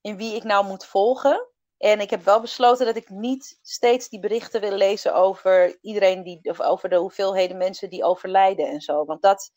in 0.01 0.17
wie 0.17 0.35
ik 0.35 0.45
nou 0.45 0.67
moet 0.67 0.85
volgen. 0.85 1.49
En 1.79 2.01
ik 2.01 2.11
heb 2.11 2.25
wel 2.25 2.41
besloten 2.41 2.87
dat 2.87 2.97
ik 2.97 3.09
niet 3.09 3.59
steeds 3.63 4.09
die 4.09 4.21
berichten 4.21 4.61
wil 4.61 4.77
lezen 4.77 5.15
over 5.15 5.79
iedereen 5.81 6.23
die, 6.23 6.39
of 6.43 6.61
over 6.61 6.89
de 6.89 6.97
hoeveelheden 6.97 7.57
mensen 7.57 7.91
die 7.91 8.05
overlijden 8.05 8.69
en 8.69 8.81
zo. 8.81 9.05
Want 9.05 9.23
dat, 9.23 9.51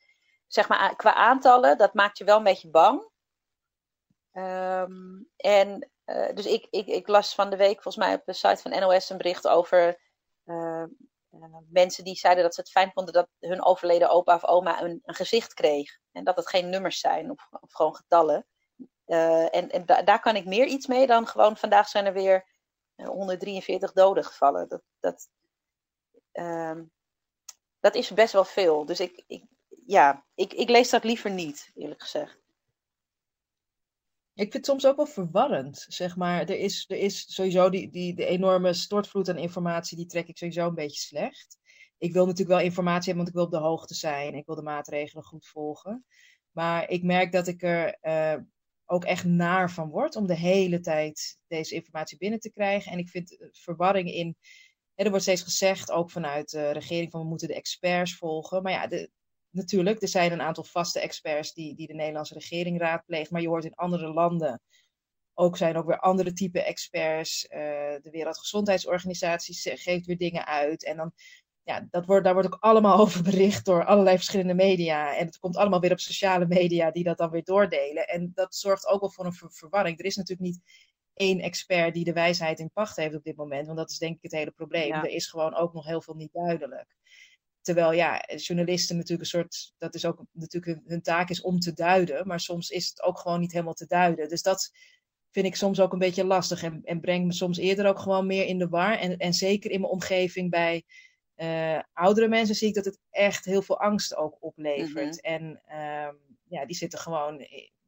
zeg 0.53 0.67
maar, 0.67 0.95
qua 0.95 1.13
aantallen, 1.13 1.77
dat 1.77 1.93
maakt 1.93 2.17
je 2.17 2.23
wel 2.23 2.37
een 2.37 2.43
beetje 2.43 2.69
bang. 2.69 3.09
Um, 4.33 5.29
en 5.35 5.89
uh, 6.05 6.33
dus 6.33 6.45
ik, 6.45 6.67
ik, 6.69 6.87
ik 6.87 7.07
las 7.07 7.35
van 7.35 7.49
de 7.49 7.55
week 7.55 7.81
volgens 7.81 8.05
mij 8.05 8.13
op 8.13 8.25
de 8.25 8.33
site 8.33 8.61
van 8.61 8.79
NOS 8.79 9.09
een 9.09 9.17
bericht 9.17 9.47
over 9.47 10.01
uh, 10.45 10.83
uh, 11.31 11.57
mensen 11.69 12.03
die 12.03 12.15
zeiden 12.15 12.43
dat 12.43 12.53
ze 12.53 12.61
het 12.61 12.69
fijn 12.69 12.91
vonden 12.91 13.13
dat 13.13 13.27
hun 13.39 13.63
overleden 13.63 14.09
opa 14.09 14.35
of 14.35 14.45
oma 14.45 14.81
een, 14.81 14.99
een 15.03 15.15
gezicht 15.15 15.53
kreeg. 15.53 15.97
En 16.11 16.23
dat 16.23 16.35
het 16.35 16.49
geen 16.49 16.69
nummers 16.69 16.99
zijn 16.99 17.31
of, 17.31 17.47
gewoon 17.67 17.95
getallen. 17.95 18.45
En 19.05 19.69
en 19.69 19.85
da 19.85 20.01
daar 20.01 20.19
kan 20.19 20.35
ik 20.35 20.45
meer 20.45 20.65
iets 20.65 20.87
mee 20.87 21.07
dan 21.07 21.27
gewoon 21.27 21.57
vandaag 21.57 21.87
zijn 21.87 22.05
er 22.05 22.13
weer 22.13 22.47
143 22.95 23.91
doden 23.91 24.23
gevallen. 24.23 24.69
Dat, 24.69 24.81
dat, 24.99 25.29
uh, 26.33 26.79
dat 27.79 27.95
is 27.95 28.13
best 28.13 28.33
wel 28.33 28.45
veel. 28.45 28.85
Dus 28.85 28.99
ik, 28.99 29.23
ik, 29.27 29.43
ja, 29.85 30.25
ik, 30.35 30.53
ik 30.53 30.69
lees 30.69 30.89
dat 30.89 31.03
liever 31.03 31.31
niet, 31.31 31.71
eerlijk 31.75 32.01
gezegd. 32.01 32.39
Ik 34.33 34.51
vind 34.51 34.53
het 34.53 34.65
soms 34.65 34.85
ook 34.85 34.95
wel 34.95 35.05
verwarrend, 35.05 35.85
zeg 35.87 36.15
maar. 36.15 36.39
Er 36.39 36.59
is, 36.59 36.85
er 36.87 36.97
is 36.97 37.33
sowieso 37.33 37.69
die, 37.69 37.89
die 37.89 38.15
de 38.15 38.25
enorme 38.25 38.73
stortvloed 38.73 39.29
aan 39.29 39.37
informatie, 39.37 39.97
die 39.97 40.05
trek 40.05 40.27
ik 40.27 40.37
sowieso 40.37 40.67
een 40.67 40.75
beetje 40.75 41.01
slecht. 41.01 41.57
Ik 41.97 42.13
wil 42.13 42.25
natuurlijk 42.25 42.57
wel 42.57 42.67
informatie 42.67 43.13
hebben, 43.13 43.23
want 43.23 43.27
ik 43.27 43.33
wil 43.33 43.43
op 43.43 43.51
de 43.51 43.69
hoogte 43.69 43.93
zijn. 43.93 44.35
Ik 44.35 44.45
wil 44.45 44.55
de 44.55 44.61
maatregelen 44.61 45.23
goed 45.23 45.47
volgen. 45.47 46.05
Maar 46.51 46.89
ik 46.89 47.03
merk 47.03 47.31
dat 47.31 47.47
ik 47.47 47.63
er 47.63 47.97
uh, 48.01 48.43
ook 48.85 49.03
echt 49.03 49.25
naar 49.25 49.71
van 49.71 49.89
word 49.89 50.15
om 50.15 50.27
de 50.27 50.35
hele 50.35 50.79
tijd 50.79 51.37
deze 51.47 51.75
informatie 51.75 52.17
binnen 52.17 52.39
te 52.39 52.51
krijgen. 52.51 52.91
En 52.91 52.97
ik 52.97 53.09
vind 53.09 53.37
verwarring 53.51 54.11
in. 54.13 54.37
er 54.95 55.09
wordt 55.09 55.23
steeds 55.23 55.41
gezegd, 55.41 55.91
ook 55.91 56.11
vanuit 56.11 56.49
de 56.49 56.71
regering, 56.71 57.11
van 57.11 57.21
we 57.21 57.27
moeten 57.27 57.47
de 57.47 57.55
experts 57.55 58.15
volgen. 58.15 58.63
Maar 58.63 58.71
ja, 58.71 58.87
de, 58.87 59.09
natuurlijk, 59.51 60.01
er 60.01 60.07
zijn 60.07 60.31
een 60.31 60.41
aantal 60.41 60.63
vaste 60.63 60.99
experts 60.99 61.53
die, 61.53 61.75
die 61.75 61.87
de 61.87 61.93
Nederlandse 61.93 62.33
regering 62.33 62.79
raadpleegt. 62.79 63.31
Maar 63.31 63.41
je 63.41 63.47
hoort 63.47 63.65
in 63.65 63.75
andere 63.75 64.13
landen 64.13 64.61
ook 65.33 65.57
zijn 65.57 65.77
ook 65.77 65.85
weer 65.85 65.99
andere 65.99 66.33
type 66.33 66.63
experts. 66.63 67.45
Uh, 67.49 67.59
de 68.01 68.09
Wereldgezondheidsorganisatie 68.11 69.77
geeft 69.77 70.05
weer 70.05 70.17
dingen 70.17 70.45
uit. 70.45 70.83
En 70.85 70.97
dan, 70.97 71.11
ja, 71.63 71.87
dat 71.89 72.05
wordt, 72.05 72.23
daar 72.23 72.33
wordt 72.33 72.53
ook 72.53 72.63
allemaal 72.63 72.99
over 73.05 73.23
bericht 73.23 73.65
door 73.65 73.85
allerlei 73.85 74.15
verschillende 74.15 74.53
media. 74.53 75.17
En 75.17 75.25
het 75.25 75.39
komt 75.39 75.57
allemaal 75.57 75.79
weer 75.79 75.91
op 75.91 75.99
sociale 75.99 76.45
media 76.47 76.91
die 76.91 77.03
dat 77.03 77.17
dan 77.17 77.29
weer 77.29 77.43
doordelen. 77.43 78.07
En 78.07 78.31
dat 78.33 78.55
zorgt 78.55 78.87
ook 78.87 78.99
wel 78.99 79.11
voor 79.11 79.25
een 79.25 79.51
verwarring. 79.51 79.99
Er 79.99 80.05
is 80.05 80.15
natuurlijk 80.15 80.49
niet 80.49 80.61
één 81.13 81.39
expert 81.39 81.93
die 81.93 82.03
de 82.03 82.13
wijsheid 82.13 82.59
in 82.59 82.71
pacht 82.73 82.95
heeft 82.95 83.15
op 83.15 83.23
dit 83.23 83.35
moment. 83.35 83.65
Want 83.65 83.77
dat 83.77 83.89
is 83.89 83.97
denk 83.97 84.15
ik 84.15 84.23
het 84.23 84.31
hele 84.31 84.51
probleem. 84.51 84.93
Er 84.93 85.09
is 85.09 85.27
gewoon 85.27 85.55
ook 85.55 85.73
nog 85.73 85.85
heel 85.85 86.01
veel 86.01 86.15
niet 86.15 86.33
duidelijk. 86.33 86.95
Terwijl 87.61 87.91
ja, 87.91 88.25
journalisten 88.35 88.95
natuurlijk 88.95 89.21
een 89.21 89.39
soort, 89.39 89.73
dat 89.77 89.95
is 89.95 90.05
ook 90.05 90.25
natuurlijk 90.31 90.79
hun, 90.85 91.01
taak 91.01 91.29
is 91.29 91.41
om 91.41 91.59
te 91.59 91.73
duiden, 91.73 92.27
maar 92.27 92.39
soms 92.39 92.69
is 92.69 92.87
het 92.87 93.01
ook 93.01 93.19
gewoon 93.19 93.39
niet 93.39 93.51
helemaal 93.51 93.73
te 93.73 93.85
duiden. 93.85 94.29
Dus 94.29 94.41
dat 94.41 94.71
vind 95.31 95.45
ik 95.45 95.55
soms 95.55 95.79
ook 95.79 95.93
een 95.93 95.99
beetje 95.99 96.25
lastig 96.25 96.63
en, 96.63 96.81
en 96.83 97.01
brengt 97.01 97.25
me 97.25 97.33
soms 97.33 97.57
eerder 97.57 97.87
ook 97.87 97.99
gewoon 97.99 98.25
meer 98.25 98.45
in 98.45 98.57
de 98.57 98.67
war. 98.67 98.97
En, 98.97 99.17
en 99.17 99.33
zeker 99.33 99.71
in 99.71 99.79
mijn 99.79 99.91
omgeving 99.91 100.49
bij 100.49 100.83
uh, 101.35 101.79
oudere 101.93 102.27
mensen 102.27 102.55
zie 102.55 102.67
ik 102.67 102.73
dat 102.73 102.85
het 102.85 102.99
echt 103.09 103.45
heel 103.45 103.61
veel 103.61 103.79
angst 103.79 104.15
ook 104.15 104.37
oplevert. 104.39 105.21
Mhm. 105.21 105.33
En 105.33 105.43
um, 106.07 106.37
ja, 106.43 106.65
die 106.65 106.75
zitten 106.75 106.99
gewoon 106.99 107.47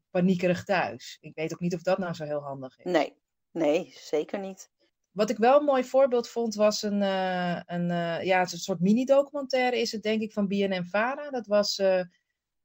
paniekerig 0.09 0.63
thuis. 0.63 1.17
Ik 1.21 1.35
weet 1.35 1.53
ook 1.53 1.59
niet 1.59 1.75
of 1.75 1.81
dat 1.81 1.97
nou 1.97 2.13
zo 2.13 2.23
heel 2.23 2.41
handig 2.41 2.77
is. 2.77 2.91
Nee, 2.91 3.13
nee, 3.51 3.93
zeker 3.95 4.39
niet. 4.39 4.71
Wat 5.13 5.29
ik 5.29 5.37
wel 5.37 5.59
een 5.59 5.65
mooi 5.65 5.83
voorbeeld 5.83 6.29
vond, 6.29 6.55
was 6.55 6.81
een, 6.81 7.01
uh, 7.01 7.59
een, 7.65 7.89
uh, 7.89 8.23
ja, 8.23 8.41
een 8.41 8.47
soort 8.47 8.79
mini-documentaire, 8.79 9.79
is 9.79 9.91
het 9.91 10.03
denk 10.03 10.21
ik, 10.21 10.33
van 10.33 10.47
BNN 10.47 10.83
Vara. 10.83 11.29
Dat 11.29 11.47
was, 11.47 11.79
uh, 11.79 12.01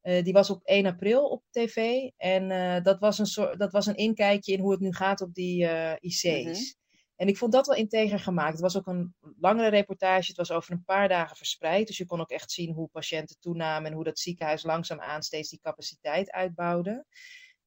die 0.02 0.32
was 0.32 0.50
op 0.50 0.64
1 0.64 0.86
april 0.86 1.28
op 1.28 1.42
tv. 1.50 2.08
En 2.16 2.82
dat, 2.82 2.98
was 2.98 3.18
een 3.18 3.26
soort, 3.26 3.58
dat 3.58 3.72
was 3.72 3.86
een 3.86 3.96
inkijkje 3.96 4.52
in 4.52 4.60
hoe 4.60 4.70
het 4.70 4.80
nu 4.80 4.92
gaat 4.92 5.20
op 5.20 5.34
die 5.34 5.68
IC's. 6.00 6.24
Mm 6.24 6.52
-hmm. 6.52 6.76
En 7.18 7.28
ik 7.28 7.36
vond 7.36 7.52
dat 7.52 7.66
wel 7.66 7.76
integer 7.76 8.18
gemaakt. 8.18 8.52
Het 8.52 8.60
was 8.60 8.76
ook 8.76 8.86
een 8.86 9.14
langere 9.40 9.68
reportage. 9.68 10.28
Het 10.28 10.36
was 10.36 10.50
over 10.50 10.72
een 10.72 10.84
paar 10.84 11.08
dagen 11.08 11.36
verspreid. 11.36 11.86
Dus 11.86 11.96
je 11.96 12.06
kon 12.06 12.20
ook 12.20 12.30
echt 12.30 12.50
zien 12.52 12.74
hoe 12.74 12.88
patiënten 12.88 13.36
toenamen 13.40 13.90
en 13.90 13.96
hoe 13.96 14.04
dat 14.04 14.18
ziekenhuis 14.18 14.62
langzaamaan 14.62 15.22
steeds 15.22 15.50
die 15.50 15.60
capaciteit 15.60 16.30
uitbouwde. 16.30 17.06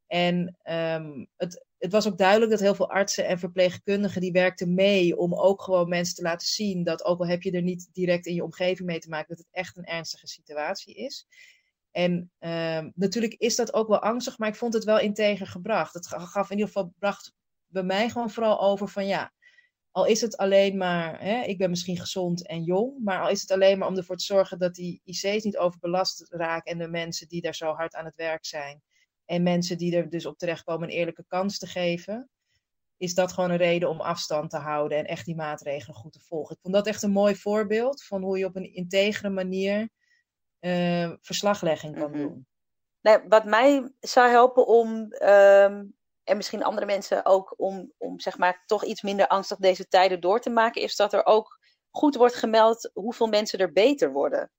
En 0.08 0.58
um, 0.64 1.28
het, 1.36 1.66
het 1.82 1.92
was 1.92 2.08
ook 2.08 2.18
duidelijk 2.18 2.52
dat 2.52 2.60
heel 2.60 2.76
veel 2.76 2.90
artsen 2.90 3.28
en 3.28 3.40
verpleegkundigen 3.40 4.22
die 4.22 4.32
werkten 4.32 4.74
mee 4.74 5.18
om 5.18 5.34
ook 5.34 5.62
gewoon 5.62 5.90
mensen 5.90 6.16
te 6.16 6.22
laten 6.22 6.48
zien 6.48 6.84
dat 6.84 7.06
ook 7.06 7.20
al 7.20 7.28
heb 7.28 7.42
je 7.42 7.52
er 7.52 7.62
niet 7.62 7.90
direct 7.92 8.26
in 8.26 8.34
je 8.34 8.44
omgeving 8.44 8.88
mee 8.88 9.00
te 9.00 9.10
maken, 9.10 9.28
dat 9.28 9.38
het 9.38 9.48
echt 9.52 9.78
een 9.78 9.86
ernstige 9.86 10.28
situatie 10.28 10.96
is. 10.96 11.28
En 11.92 12.32
um, 12.40 12.92
natuurlijk 12.96 13.34
is 13.34 13.56
dat 13.56 13.74
ook 13.74 13.88
wel 13.88 14.02
angstig, 14.02 14.38
maar 14.38 14.48
ik 14.48 14.56
vond 14.56 14.74
het 14.74 14.84
wel 14.84 15.00
integer 15.00 15.48
gebracht. 15.48 15.94
Het 15.94 16.08
gaf 16.08 16.50
in 16.50 16.58
ieder 16.58 16.74
geval, 16.74 16.94
bracht 17.00 17.34
bij 17.68 17.84
mij 17.84 18.10
gewoon 18.10 18.30
vooral 18.30 18.62
over 18.62 18.88
van 18.88 19.08
ja, 19.08 19.34
al 19.92 20.06
is 20.06 20.22
het 20.22 20.38
alleen 20.38 20.78
maar, 20.78 21.22
hè, 21.22 21.42
ik 21.42 21.58
ben 21.58 21.70
misschien 21.70 21.98
gezond 21.98 22.48
en 22.48 22.64
jong, 22.64 23.04
maar 23.04 23.22
al 23.22 23.30
is 23.30 23.42
het 23.42 23.52
alleen 23.52 23.78
maar 23.78 23.88
om 23.88 23.98
ervoor 23.98 24.18
te 24.18 24.24
zorgen 24.24 24.60
dat 24.60 24.76
die 24.76 25.02
IC's 25.04 25.44
niet 25.44 25.58
overbelast 25.58 26.26
raken 26.30 26.72
en 26.72 26.78
de 26.78 26.88
mensen 26.88 27.28
die 27.28 27.42
daar 27.42 27.56
zo 27.56 27.74
hard 27.74 27.96
aan 27.96 28.06
het 28.06 28.16
werk 28.16 28.46
zijn, 28.46 28.82
en 29.32 29.44
mensen 29.44 29.78
die 29.78 29.96
er 29.96 30.10
dus 30.10 30.26
op 30.26 30.38
terechtkomen 30.38 30.90
een 30.90 30.96
eerlijke 30.96 31.26
kans 31.28 31.58
te 31.58 31.68
geven, 31.68 32.30
is 32.98 33.14
dat 33.14 33.32
gewoon 33.32 33.50
een 33.50 33.58
reden 33.58 33.90
om 33.90 34.02
afstand 34.02 34.50
te 34.50 34.58
houden 34.58 34.98
en 34.98 35.06
echt 35.06 35.26
die 35.26 35.36
maatregelen 35.36 35.96
goed 35.96 36.12
te 36.12 36.20
volgen. 36.20 36.56
Ik 36.56 36.62
vond 36.62 36.74
dat 36.74 36.88
echt 36.88 37.04
een 37.04 37.12
mooi 37.12 37.36
voorbeeld 37.36 38.04
van 38.04 38.24
hoe 38.24 38.38
je 38.38 38.46
op 38.46 38.56
een 38.56 38.74
integere 38.74 39.30
manier 39.30 39.90
uh, 40.60 41.12
verslaglegging 41.22 41.96
kan 41.96 42.08
mm 42.08 42.14
-hmm. 42.14 42.22
doen. 42.22 42.48
Nou, 43.02 43.22
wat 43.28 43.46
mij 43.46 43.92
zou 44.00 44.30
helpen 44.30 44.68
om, 44.68 44.90
um, 45.14 45.96
en 46.24 46.38
misschien 46.38 46.64
andere 46.64 46.86
mensen 46.86 47.26
ook, 47.26 47.54
om, 47.58 47.92
om 47.98 48.20
zeg 48.20 48.38
maar 48.38 48.64
toch 48.66 48.84
iets 48.84 49.02
minder 49.02 49.28
angstig 49.28 49.58
deze 49.58 49.88
tijden 49.88 50.22
door 50.22 50.40
te 50.40 50.50
maken, 50.50 50.82
is 50.82 50.96
dat 50.96 51.14
er 51.14 51.26
ook 51.26 51.60
goed 51.90 52.16
wordt 52.16 52.36
gemeld 52.36 52.92
hoeveel 52.94 53.28
mensen 53.28 53.60
er 53.60 53.72
beter 53.72 54.12
worden. 54.12 54.52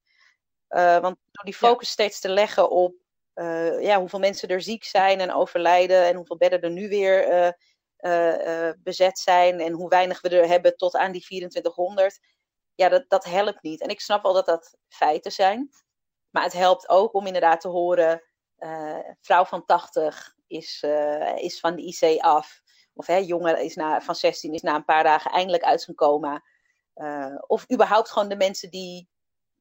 Uh, 0.68 0.98
want 0.98 1.16
door 1.30 1.44
die 1.44 1.54
focus 1.54 1.90
steeds 1.90 2.20
te 2.20 2.28
leggen 2.28 2.70
op 2.70 3.01
uh, 3.34 3.82
ja, 3.82 3.98
hoeveel 3.98 4.18
mensen 4.18 4.48
er 4.48 4.62
ziek 4.62 4.84
zijn 4.84 5.20
en 5.20 5.32
overlijden 5.32 6.04
en 6.04 6.16
hoeveel 6.16 6.36
bedden 6.36 6.60
er 6.60 6.70
nu 6.70 6.88
weer 6.88 7.54
uh, 7.98 8.70
bezet 8.78 9.18
zijn 9.18 9.60
en 9.60 9.72
hoe 9.72 9.88
weinig 9.88 10.20
we 10.20 10.28
er 10.28 10.48
hebben 10.48 10.76
tot 10.76 10.96
aan 10.96 11.12
die 11.12 11.22
2400, 11.22 12.18
ja, 12.74 12.88
dat, 12.88 13.04
dat 13.08 13.24
helpt 13.24 13.62
niet. 13.62 13.80
En 13.80 13.88
ik 13.88 14.00
snap 14.00 14.22
wel 14.22 14.32
dat 14.32 14.46
dat 14.46 14.76
feiten 14.88 15.32
zijn, 15.32 15.70
maar 16.30 16.42
het 16.42 16.52
helpt 16.52 16.88
ook 16.88 17.14
om 17.14 17.26
inderdaad 17.26 17.60
te 17.60 17.68
horen, 17.68 18.22
vrouw 19.20 19.44
van 19.44 19.64
80 19.64 20.34
is, 20.46 20.84
is 21.34 21.60
van 21.60 21.76
de 21.76 21.82
IC 21.82 22.20
af. 22.20 22.60
Of 22.94 23.06
hè, 23.06 23.16
jongen 23.16 23.62
is 23.62 23.74
na, 23.74 24.00
van 24.00 24.14
16 24.14 24.52
is 24.52 24.62
na 24.62 24.74
een 24.74 24.84
paar 24.84 25.04
dagen 25.04 25.30
eindelijk 25.30 25.62
uit 25.62 25.82
zijn 25.82 25.96
coma. 25.96 26.42
of 27.46 27.72
überhaupt 27.72 28.10
gewoon 28.10 28.28
de 28.28 28.36
mensen 28.36 28.70
die 28.70 29.11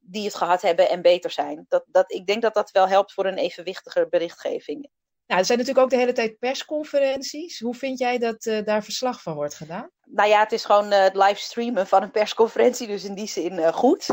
die 0.01 0.25
het 0.25 0.35
gehad 0.35 0.61
hebben 0.61 0.89
en 0.89 1.01
beter 1.01 1.31
zijn. 1.31 1.65
Dat, 1.67 1.83
dat, 1.87 2.11
ik 2.11 2.25
denk 2.25 2.41
dat 2.41 2.53
dat 2.53 2.71
wel 2.71 2.87
helpt 2.87 3.13
voor 3.13 3.25
een 3.25 3.37
evenwichtiger 3.37 4.09
berichtgeving. 4.09 4.89
Nou, 5.25 5.39
er 5.39 5.45
zijn 5.45 5.57
natuurlijk 5.57 5.85
ook 5.85 5.91
de 5.91 5.99
hele 5.99 6.13
tijd 6.13 6.39
persconferenties. 6.39 7.59
Hoe 7.59 7.75
vind 7.75 7.99
jij 7.99 8.17
dat 8.17 8.45
uh, 8.45 8.65
daar 8.65 8.83
verslag 8.83 9.21
van 9.21 9.33
wordt 9.33 9.55
gedaan? 9.55 9.89
Nou 10.03 10.29
ja, 10.29 10.39
het 10.39 10.51
is 10.51 10.65
gewoon 10.65 10.93
uh, 10.93 10.99
het 10.99 11.15
livestreamen 11.15 11.87
van 11.87 12.01
een 12.01 12.11
persconferentie, 12.11 12.87
dus 12.87 13.03
in 13.03 13.15
die 13.15 13.27
zin 13.27 13.53
uh, 13.53 13.73
goed. 13.73 14.07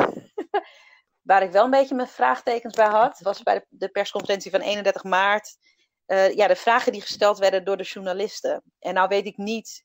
Waar 1.29 1.43
ik 1.43 1.53
wel 1.53 1.65
een 1.65 1.71
beetje 1.71 1.95
mijn 1.95 2.09
vraagtekens 2.09 2.75
bij 2.75 2.89
had, 2.89 3.19
was 3.21 3.43
bij 3.43 3.65
de 3.69 3.89
persconferentie 3.89 4.51
van 4.51 4.61
31 4.61 5.05
maart. 5.05 5.57
ja, 6.07 6.47
de 6.47 6.57
vragen 6.57 6.93
die 6.93 7.01
gesteld 7.01 7.39
werden 7.39 7.65
door 7.65 7.77
de 7.77 7.83
journalisten. 7.83 8.63
En 8.79 8.95
nou 8.95 9.09
weet 9.09 9.27
ik 9.27 9.37
niet 9.37 9.85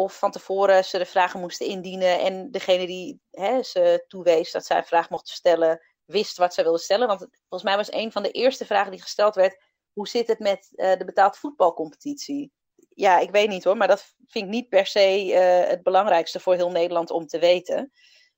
of 0.00 0.18
van 0.18 0.30
tevoren 0.30 0.84
ze 0.84 0.98
de 0.98 1.06
vragen 1.06 1.40
moesten 1.40 1.66
indienen 1.66 2.20
en 2.20 2.50
degene 2.50 2.86
die 2.86 3.20
hè, 3.30 3.62
ze 3.62 4.04
toewees 4.08 4.50
dat 4.50 4.66
zij 4.66 4.76
een 4.76 4.84
vraag 4.84 5.10
mocht 5.10 5.28
stellen, 5.28 5.80
wist 6.04 6.36
wat 6.36 6.54
ze 6.54 6.62
wilde 6.62 6.78
stellen. 6.78 7.06
Want 7.06 7.26
volgens 7.30 7.62
mij 7.62 7.76
was 7.76 7.92
een 7.92 8.12
van 8.12 8.22
de 8.22 8.30
eerste 8.30 8.66
vragen 8.66 8.90
die 8.90 9.02
gesteld 9.02 9.34
werd: 9.34 9.62
hoe 9.92 10.08
zit 10.08 10.26
het 10.26 10.38
met 10.38 10.68
uh, 10.72 10.96
de 10.96 11.04
betaald 11.04 11.36
voetbalcompetitie? 11.36 12.52
Ja, 12.94 13.18
ik 13.18 13.30
weet 13.30 13.48
niet 13.48 13.64
hoor, 13.64 13.76
maar 13.76 13.88
dat 13.88 14.14
vind 14.26 14.44
ik 14.44 14.50
niet 14.50 14.68
per 14.68 14.86
se 14.86 15.26
uh, 15.26 15.68
het 15.68 15.82
belangrijkste 15.82 16.40
voor 16.40 16.54
heel 16.54 16.70
Nederland 16.70 17.10
om 17.10 17.26
te 17.26 17.38
weten. 17.38 17.90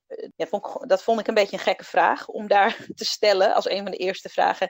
Uh, 0.07 0.29
ja, 0.35 0.47
vond 0.47 0.65
ik, 0.65 0.89
dat 0.89 1.03
vond 1.03 1.19
ik 1.19 1.27
een 1.27 1.33
beetje 1.33 1.57
een 1.57 1.63
gekke 1.63 1.83
vraag 1.83 2.27
om 2.27 2.47
daar 2.47 2.85
te 2.95 3.05
stellen 3.05 3.53
als 3.53 3.69
een 3.69 3.83
van 3.83 3.91
de 3.91 3.97
eerste 3.97 4.29
vragen. 4.29 4.69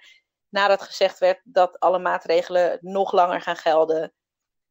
Nadat 0.49 0.81
gezegd 0.81 1.19
werd 1.19 1.41
dat 1.43 1.79
alle 1.79 1.99
maatregelen 1.99 2.77
nog 2.81 3.11
langer 3.11 3.41
gaan 3.41 3.55
gelden 3.57 4.13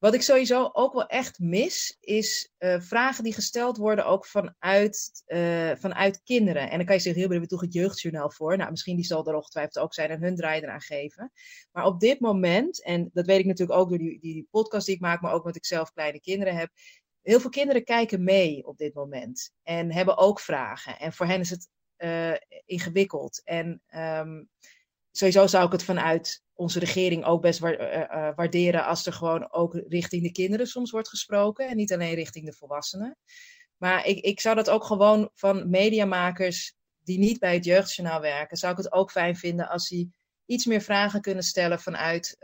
wat 0.03 0.15
ik 0.15 0.23
sowieso 0.23 0.71
ook 0.73 0.93
wel 0.93 1.07
echt 1.07 1.39
mis, 1.39 1.97
is 2.01 2.53
uh, 2.59 2.81
vragen 2.81 3.25
die 3.25 3.35
gesteld 3.35 3.77
worden 3.77 4.07
ook 4.07 4.27
vanuit, 4.27 5.23
uh, 5.27 5.71
vanuit 5.75 6.23
kinderen. 6.23 6.71
En 6.71 6.77
dan 6.77 6.87
kan 6.87 6.95
je 6.95 7.01
zeggen, 7.01 7.21
heel 7.21 7.31
hebben 7.31 7.49
toch 7.49 7.61
het 7.61 7.73
jeugdjournaal 7.73 8.31
voor. 8.31 8.57
Nou, 8.57 8.71
misschien 8.71 8.97
die 8.97 9.05
zal 9.05 9.27
er 9.27 9.35
ongetwijfeld 9.35 9.79
ook 9.79 9.95
zijn 9.95 10.11
en 10.11 10.23
hun 10.23 10.37
draai 10.37 10.61
eraan 10.61 10.81
geven. 10.81 11.33
Maar 11.73 11.87
op 11.87 12.01
dit 12.01 12.21
moment, 12.21 12.83
en 12.85 13.11
dat 13.13 13.27
weet 13.27 13.39
ik 13.39 13.47
natuurlijk 13.47 13.79
ook 13.79 13.89
door 13.89 13.99
die, 13.99 14.21
die 14.21 14.47
podcast 14.51 14.87
die 14.87 14.95
ik 14.95 15.01
maak, 15.01 15.21
maar 15.21 15.33
ook 15.33 15.41
omdat 15.41 15.57
ik 15.57 15.67
zelf 15.67 15.93
kleine 15.93 16.21
kinderen 16.21 16.57
heb. 16.57 16.71
Heel 17.23 17.41
veel 17.41 17.51
kinderen 17.51 17.85
kijken 17.85 18.25
mee 18.25 18.67
op 18.67 18.79
dit 18.79 18.95
moment 18.95 19.53
en 19.63 19.93
hebben 19.93 20.17
ook 20.17 20.41
vragen. 20.41 20.99
En 20.99 21.13
voor 21.13 21.27
hen 21.27 21.41
is 21.41 21.51
het 21.51 21.69
uh, 21.99 22.35
ingewikkeld. 22.65 23.41
En 23.45 23.83
um, 23.95 24.49
sowieso 25.11 25.47
zou 25.47 25.67
ik 25.67 25.73
het 25.73 25.85
vanuit 25.85 26.43
onze 26.62 26.78
regering 26.78 27.25
ook 27.25 27.42
best 27.42 27.62
eh, 27.62 28.02
eh, 28.02 28.35
waarderen 28.37 28.87
als 28.87 29.07
er 29.07 29.12
gewoon 29.12 29.52
ook 29.52 29.83
richting 29.88 30.23
de 30.23 30.33
kinderen 30.33 30.66
soms 30.66 30.90
wordt 30.90 31.09
gesproken 31.09 31.69
en 31.69 31.76
niet 31.76 31.92
alleen 31.92 32.14
richting 32.14 32.47
de 32.47 32.52
volwassenen. 32.52 33.16
Maar 33.76 34.07
ik, 34.07 34.19
ik 34.19 34.40
zou 34.40 34.57
dat 34.57 34.71
ook 34.71 34.85
gewoon 34.85 35.31
van 35.35 35.71
mediamakers 35.71 36.75
die 37.04 37.19
niet 37.19 37.38
bij 37.38 37.54
het 37.54 37.64
jeugdjournaal 37.64 38.21
werken, 38.21 38.57
zou 38.57 38.73
ik 38.73 38.78
het 38.78 38.92
ook 38.92 39.11
fijn 39.11 39.37
vinden 39.37 39.69
als 39.69 39.88
die 39.88 40.14
iets 40.47 40.66
meer 40.66 40.81
vragen 40.81 41.21
kunnen 41.21 41.42
stellen 41.42 41.81
vanuit, 41.81 42.37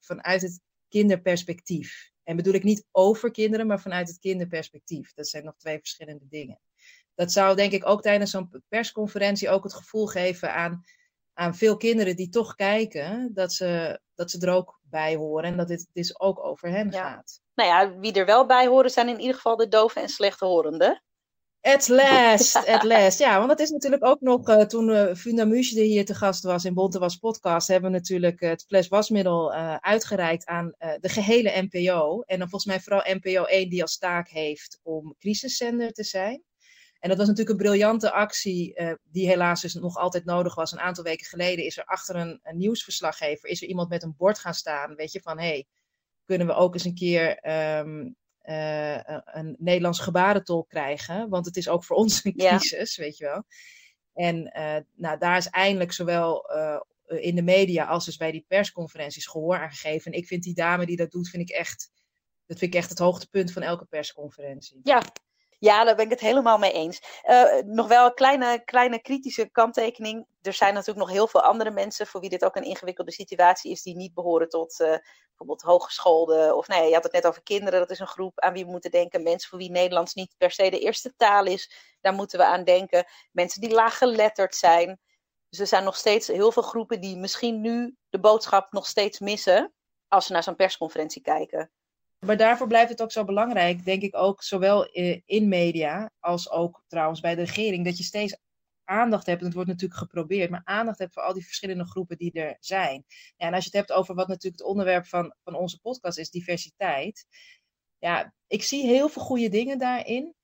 vanuit 0.00 0.42
het 0.42 0.60
kinderperspectief. 0.88 2.10
En 2.22 2.36
bedoel 2.36 2.54
ik 2.54 2.62
niet 2.62 2.86
over 2.90 3.30
kinderen, 3.30 3.66
maar 3.66 3.80
vanuit 3.80 4.08
het 4.08 4.18
kinderperspectief. 4.18 5.12
Dat 5.14 5.28
zijn 5.28 5.44
nog 5.44 5.56
twee 5.56 5.78
verschillende 5.78 6.26
dingen. 6.28 6.60
Dat 7.14 7.32
zou 7.32 7.56
denk 7.56 7.72
ik 7.72 7.86
ook 7.86 8.02
tijdens 8.02 8.30
zo'n 8.30 8.62
persconferentie 8.68 9.48
ook 9.48 9.62
het 9.62 9.74
gevoel 9.74 10.06
geven 10.06 10.54
aan 10.54 10.84
aan 11.40 11.54
veel 11.54 11.76
kinderen 11.76 12.16
die 12.16 12.28
toch 12.28 12.54
kijken, 12.54 13.30
dat 13.34 13.52
ze, 13.52 14.00
dat 14.14 14.30
ze 14.30 14.46
er 14.46 14.52
ook 14.52 14.80
bij 14.82 15.16
horen 15.16 15.44
en 15.44 15.56
dat 15.56 15.68
dit 15.68 15.86
dus 15.92 16.20
ook 16.20 16.44
over 16.44 16.68
hen 16.68 16.92
gaat. 16.92 17.40
Nou 17.54 17.68
ja, 17.68 17.98
wie 17.98 18.12
er 18.12 18.26
wel 18.26 18.46
bij 18.46 18.66
horen 18.66 18.90
zijn 18.90 19.08
in 19.08 19.20
ieder 19.20 19.34
geval 19.34 19.56
de 19.56 19.68
doven 19.68 20.02
en 20.02 20.08
slechthorenden. 20.08 21.02
At 21.60 21.88
last, 21.88 22.56
at 22.74 22.82
last. 22.82 23.18
Ja, 23.18 23.36
want 23.36 23.48
dat 23.48 23.60
is 23.60 23.70
natuurlijk 23.70 24.04
ook 24.04 24.20
nog, 24.20 24.48
uh, 24.48 24.60
toen 24.60 24.88
uh, 24.88 25.14
Funda 25.14 25.46
hier 25.46 26.04
te 26.04 26.14
gast 26.14 26.42
was 26.42 26.64
in 26.64 26.74
Bonte 26.74 26.98
Was 26.98 27.16
podcast, 27.16 27.68
hebben 27.68 27.90
we 27.90 27.96
natuurlijk 27.96 28.40
het 28.40 28.64
fles 28.66 28.88
wasmiddel 28.88 29.52
uh, 29.52 29.76
uitgereikt 29.76 30.46
aan 30.46 30.74
de 31.00 31.08
gehele 31.08 31.68
NPO. 31.70 32.20
En 32.20 32.38
dan 32.38 32.48
volgens 32.48 32.70
mij 32.72 32.80
vooral 32.80 33.14
NPO 33.14 33.44
1 33.44 33.68
die 33.68 33.82
als 33.82 33.98
taak 33.98 34.28
heeft 34.28 34.80
om 34.82 35.14
crisiszender 35.18 35.92
te 35.92 36.04
zijn. 36.04 36.42
En 37.00 37.08
dat 37.08 37.18
was 37.18 37.26
natuurlijk 37.26 37.58
een 37.58 37.64
briljante 37.66 38.12
actie, 38.12 38.80
uh, 38.80 38.92
die 39.02 39.26
helaas 39.26 39.60
dus 39.60 39.74
nog 39.74 39.96
altijd 39.96 40.24
nodig 40.24 40.54
was. 40.54 40.72
Een 40.72 40.80
aantal 40.80 41.04
weken 41.04 41.26
geleden 41.26 41.64
is 41.64 41.78
er 41.78 41.84
achter 41.84 42.16
een, 42.16 42.40
een, 42.42 42.56
nieuwsverslaggever, 42.56 43.48
is 43.48 43.62
er 43.62 43.68
iemand 43.68 43.88
met 43.88 44.02
een 44.02 44.14
bord 44.16 44.38
gaan 44.38 44.54
staan, 44.54 44.94
weet 44.94 45.12
je, 45.12 45.20
van 45.20 45.38
hé, 45.38 45.46
hey, 45.46 45.66
kunnen 46.24 46.46
we 46.46 46.52
ook 46.52 46.74
eens 46.74 46.84
een 46.84 46.94
keer 46.94 47.50
um, 47.78 48.16
uh, 48.42 48.96
een 49.24 49.56
Nederlands 49.58 49.98
gebarentol 49.98 50.64
krijgen? 50.64 51.28
Want 51.28 51.46
het 51.46 51.56
is 51.56 51.68
ook 51.68 51.84
voor 51.84 51.96
ons 51.96 52.24
een 52.24 52.36
crisis, 52.36 52.94
ja. 52.94 53.02
weet 53.02 53.16
je 53.16 53.24
wel. 53.24 53.44
En 54.12 54.52
uh, 54.56 54.76
nou, 54.94 55.18
daar 55.18 55.36
is 55.36 55.48
eindelijk 55.48 55.92
zowel 55.92 56.50
in 57.06 57.34
de 57.34 57.42
media 57.42 57.84
als 57.84 58.04
dus 58.04 58.16
bij 58.16 58.30
die 58.30 58.44
persconferenties 58.48 59.26
gehoor 59.26 59.58
aan 59.58 59.70
gegeven. 59.70 60.12
En 60.12 60.18
ik 60.18 60.26
vind 60.26 60.42
die 60.42 60.54
dame 60.54 60.86
die 60.86 60.96
dat 60.96 61.10
doet, 61.10 61.28
vind 61.28 61.50
ik 61.50 61.56
echt, 61.56 61.90
dat 62.46 62.58
vind 62.58 62.74
ik 62.74 62.80
echt 62.80 62.88
het 62.88 62.98
hoogtepunt 62.98 63.52
van 63.52 63.62
elke 63.62 63.84
persconferentie. 63.84 64.80
Ja, 64.82 65.02
ja, 65.60 65.84
daar 65.84 65.96
ben 65.96 66.04
ik 66.04 66.10
het 66.10 66.20
helemaal 66.20 66.58
mee 66.58 66.72
eens. 66.72 67.02
Uh, 67.28 67.62
nog 67.64 67.88
wel 67.88 68.06
een 68.06 68.14
kleine, 68.14 68.64
kleine 68.64 69.00
kritische 69.00 69.50
kanttekening. 69.50 70.26
Er 70.42 70.52
zijn 70.52 70.74
natuurlijk 70.74 71.06
nog 71.06 71.10
heel 71.10 71.26
veel 71.26 71.42
andere 71.42 71.70
mensen 71.70 72.06
voor 72.06 72.20
wie 72.20 72.30
dit 72.30 72.44
ook 72.44 72.56
een 72.56 72.64
ingewikkelde 72.64 73.12
situatie 73.12 73.70
is, 73.70 73.82
die 73.82 73.96
niet 73.96 74.14
behoren 74.14 74.48
tot 74.48 74.80
uh, 74.80 74.94
bijvoorbeeld 75.28 75.62
hogeschoolden. 75.62 76.56
Of 76.56 76.68
nee, 76.68 76.78
nou 76.78 76.88
je 76.88 76.94
had 76.94 77.04
het 77.04 77.12
net 77.12 77.26
over 77.26 77.42
kinderen, 77.42 77.80
dat 77.80 77.90
is 77.90 77.98
een 77.98 78.06
groep 78.06 78.40
aan 78.40 78.52
wie 78.52 78.64
we 78.64 78.70
moeten 78.70 78.90
denken. 78.90 79.22
Mensen 79.22 79.48
voor 79.48 79.58
wie 79.58 79.70
Nederlands 79.70 80.14
niet 80.14 80.34
per 80.38 80.50
se 80.50 80.70
de 80.70 80.78
eerste 80.78 81.14
taal 81.16 81.44
is, 81.44 81.72
daar 82.00 82.14
moeten 82.14 82.38
we 82.38 82.44
aan 82.44 82.64
denken. 82.64 83.06
Mensen 83.32 83.60
die 83.60 83.70
laaggeletterd 83.70 84.54
zijn. 84.54 85.00
Dus 85.48 85.58
er 85.58 85.66
zijn 85.66 85.84
nog 85.84 85.96
steeds 85.96 86.26
heel 86.26 86.52
veel 86.52 86.62
groepen 86.62 87.00
die 87.00 87.16
misschien 87.16 87.60
nu 87.60 87.96
de 88.08 88.20
boodschap 88.20 88.72
nog 88.72 88.86
steeds 88.86 89.18
missen 89.18 89.72
als 90.08 90.26
ze 90.26 90.32
naar 90.32 90.42
zo'n 90.42 90.56
persconferentie 90.56 91.22
kijken. 91.22 91.70
Maar 92.26 92.36
daarvoor 92.36 92.66
blijft 92.66 92.90
het 92.90 93.02
ook 93.02 93.12
zo 93.12 93.24
belangrijk, 93.24 93.84
denk 93.84 94.02
ik 94.02 94.16
ook, 94.16 94.42
zowel 94.42 94.86
in 95.24 95.48
media 95.48 96.10
als 96.18 96.50
ook 96.50 96.82
trouwens 96.86 97.20
bij 97.20 97.34
de 97.34 97.42
regering, 97.42 97.84
dat 97.84 97.96
je 97.96 98.04
steeds 98.04 98.36
aandacht 98.84 99.26
hebt, 99.26 99.38
en 99.38 99.46
het 99.46 99.54
wordt 99.54 99.68
natuurlijk 99.68 100.00
geprobeerd, 100.00 100.50
maar 100.50 100.60
aandacht 100.64 100.98
hebt 100.98 101.12
voor 101.12 101.22
al 101.22 101.32
die 101.32 101.44
verschillende 101.44 101.86
groepen 101.86 102.16
die 102.16 102.32
er 102.32 102.56
zijn. 102.60 103.04
Ja, 103.36 103.46
en 103.46 103.54
als 103.54 103.64
je 103.64 103.70
het 103.70 103.78
hebt 103.78 103.98
over 103.98 104.14
wat 104.14 104.28
natuurlijk 104.28 104.62
het 104.62 104.70
onderwerp 104.70 105.06
van, 105.06 105.34
van 105.44 105.54
onze 105.54 105.80
podcast 105.80 106.18
is, 106.18 106.30
diversiteit. 106.30 107.26
Ja, 107.98 108.34
ik 108.46 108.62
zie 108.62 108.86
heel 108.86 109.08
veel 109.08 109.22
goede 109.22 109.48
dingen 109.48 109.78
daarin. 109.78 110.34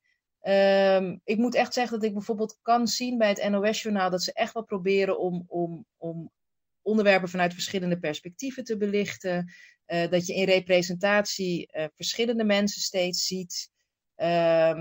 Um, 0.42 1.20
ik 1.24 1.36
moet 1.36 1.54
echt 1.54 1.74
zeggen 1.74 1.98
dat 1.98 2.08
ik 2.08 2.14
bijvoorbeeld 2.14 2.58
kan 2.62 2.88
zien 2.88 3.18
bij 3.18 3.28
het 3.28 3.48
NOS-journaal 3.48 4.10
dat 4.10 4.22
ze 4.22 4.32
echt 4.32 4.52
wel 4.52 4.64
proberen 4.64 5.18
om, 5.18 5.44
om, 5.46 5.86
om 5.96 6.30
onderwerpen 6.82 7.28
vanuit 7.28 7.52
verschillende 7.52 7.98
perspectieven 7.98 8.64
te 8.64 8.76
belichten. 8.76 9.52
Uh, 9.86 10.10
dat 10.10 10.26
je 10.26 10.34
in 10.34 10.44
representatie 10.44 11.68
uh, 11.72 11.84
verschillende 11.94 12.44
mensen 12.44 12.80
steeds 12.80 13.26
ziet. 13.26 13.70
Um, 14.18 14.26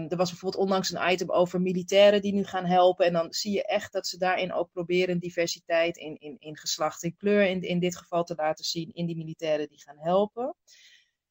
er 0.10 0.18
was 0.18 0.30
bijvoorbeeld 0.30 0.64
onlangs 0.64 0.92
een 0.92 1.12
item 1.12 1.32
over 1.32 1.62
militairen 1.62 2.22
die 2.22 2.34
nu 2.34 2.44
gaan 2.44 2.66
helpen. 2.66 3.06
En 3.06 3.14
dan 3.14 3.34
zie 3.34 3.52
je 3.52 3.66
echt 3.66 3.92
dat 3.94 4.08
ze 4.08 4.18
daarin 4.18 4.54
ook 4.54 4.72
proberen 4.72 5.20
diversiteit 5.20 5.98
in, 5.98 6.18
in, 6.20 6.36
in 6.40 6.58
geslacht 6.58 7.04
en 7.04 7.16
kleur 7.16 7.48
in, 7.48 7.62
in 7.62 7.80
dit 7.80 7.98
geval 7.98 8.24
te 8.24 8.36
laten 8.36 8.66
zien 8.66 8.94
in 8.94 9.06
die 9.06 9.18
militairen 9.18 9.68
die 9.68 9.82
gaan 9.82 10.00
helpen. 10.00 10.56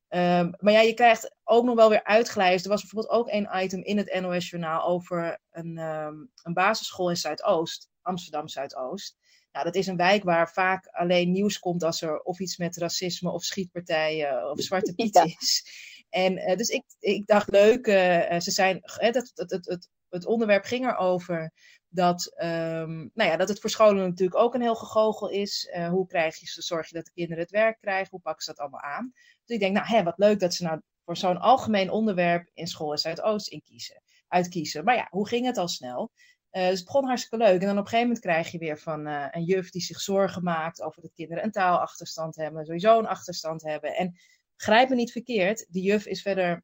Um, 0.08 0.54
maar 0.58 0.72
ja, 0.72 0.80
je 0.80 0.94
krijgt 0.94 1.36
ook 1.44 1.64
nog 1.64 1.74
wel 1.74 1.88
weer 1.88 2.04
uitglijst. 2.04 2.64
Er 2.64 2.70
was 2.70 2.80
bijvoorbeeld 2.80 3.12
ook 3.12 3.28
een 3.30 3.48
item 3.52 3.82
in 3.82 3.96
het 3.96 4.20
NOS-journaal 4.20 4.86
over 4.86 5.40
een, 5.50 5.78
um, 5.78 6.30
een 6.42 6.52
basisschool 6.52 7.10
in 7.10 7.16
Zuidoost, 7.16 7.88
Amsterdam 8.02 8.48
Zuidoost. 8.48 9.16
Nou, 9.54 9.66
dat 9.66 9.74
is 9.74 9.86
een 9.86 9.96
wijk 9.96 10.24
waar 10.24 10.52
vaak 10.52 10.86
alleen 10.86 11.32
nieuws 11.32 11.58
komt 11.58 11.82
als 11.82 12.02
er 12.02 12.20
of 12.20 12.40
iets 12.40 12.56
met 12.56 12.76
racisme 12.76 13.30
of 13.30 13.44
schietpartijen 13.44 14.50
of 14.50 14.60
zwarte 14.60 14.94
piet 14.96 15.14
ja. 15.14 15.24
is. 15.24 15.66
En 16.10 16.38
uh, 16.38 16.56
dus 16.56 16.68
ik, 16.68 16.84
ik 16.98 17.26
dacht, 17.26 17.50
leuk, 17.50 17.86
uh, 17.86 18.40
ze 18.40 18.50
zijn, 18.50 18.80
dat, 18.80 19.14
het, 19.34 19.50
het, 19.50 19.66
het, 19.66 19.88
het 20.08 20.26
onderwerp 20.26 20.64
ging 20.64 20.86
erover 20.86 21.52
dat, 21.88 22.32
um, 22.42 23.10
nou 23.14 23.30
ja, 23.30 23.36
dat 23.36 23.48
het 23.48 23.60
voor 23.60 23.70
scholen 23.70 24.08
natuurlijk 24.08 24.38
ook 24.40 24.54
een 24.54 24.60
heel 24.60 24.74
gegogel 24.74 25.28
is. 25.28 25.70
hoe 25.90 26.06
krijg 26.06 26.36
je, 26.36 26.62
zorg 26.62 26.88
je 26.88 26.94
dat 26.94 27.04
de 27.04 27.12
kinderen 27.12 27.42
het 27.42 27.52
werk 27.52 27.80
krijgen? 27.80 28.10
Hoe 28.10 28.20
pakken 28.20 28.42
ze 28.44 28.50
dat 28.50 28.60
allemaal 28.60 28.80
aan? 28.80 29.12
Dus 29.44 29.56
ik 29.56 29.60
denk, 29.60 29.74
nou, 29.74 29.86
hè, 29.86 30.02
wat 30.02 30.18
leuk 30.18 30.40
dat 30.40 30.54
ze 30.54 30.64
nou 30.64 30.80
voor 31.04 31.16
zo'n 31.16 31.38
algemeen 31.38 31.90
onderwerp 31.90 32.50
in 32.54 32.66
school 32.66 32.92
in 32.92 32.98
Zuidoost 32.98 33.48
in 33.48 33.62
kiezen 33.62 34.02
uitkiezen. 34.28 34.84
Maar 34.84 34.96
ja, 34.96 35.06
hoe 35.10 35.28
ging 35.28 35.46
het 35.46 35.56
al 35.56 35.68
snel? 35.68 36.10
Uh, 36.56 36.68
dus 36.68 36.78
het 36.78 36.84
begon 36.84 37.04
hartstikke 37.04 37.44
leuk. 37.44 37.60
En 37.60 37.66
dan 37.66 37.70
op 37.70 37.76
een 37.76 37.88
gegeven 37.88 38.06
moment 38.06 38.20
krijg 38.24 38.50
je 38.50 38.58
weer 38.58 38.78
van 38.78 39.08
uh, 39.08 39.26
een 39.30 39.44
juf 39.44 39.70
die 39.70 39.82
zich 39.82 40.00
zorgen 40.00 40.42
maakt 40.42 40.82
over 40.82 41.02
dat 41.02 41.12
kinderen 41.14 41.44
een 41.44 41.50
taalachterstand 41.50 42.36
hebben, 42.36 42.64
sowieso 42.64 42.98
een 42.98 43.06
achterstand 43.06 43.62
hebben. 43.62 43.96
En 43.96 44.18
grijp 44.56 44.88
me 44.88 44.94
niet 44.94 45.12
verkeerd, 45.12 45.66
die 45.68 45.82
juf 45.82 46.06
is 46.06 46.22
verder 46.22 46.62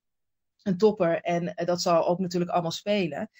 een 0.62 0.78
topper 0.78 1.20
en 1.20 1.42
uh, 1.42 1.66
dat 1.66 1.82
zal 1.82 2.06
ook 2.06 2.18
natuurlijk 2.18 2.50
allemaal 2.50 2.70
spelen. 2.70 3.30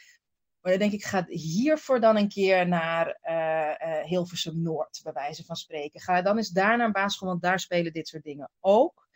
Maar 0.60 0.72
dan 0.72 0.80
denk 0.80 0.92
ik, 0.92 1.04
ga 1.04 1.24
hiervoor 1.26 2.00
dan 2.00 2.16
een 2.16 2.28
keer 2.28 2.68
naar 2.68 3.18
Hilversum 4.04 4.62
Noord, 4.62 5.00
bij 5.02 5.12
wijze 5.12 5.44
van 5.44 5.56
spreken. 5.56 6.00
Ga 6.00 6.22
dan 6.22 6.36
eens 6.36 6.48
daar 6.48 6.76
naar 6.76 6.86
een 6.86 6.92
basisschool, 6.92 7.28
want 7.28 7.42
daar 7.42 7.60
spelen 7.60 7.92
dit 7.92 8.08
soort 8.08 8.22
dingen 8.22 8.50
ook. 8.60 9.08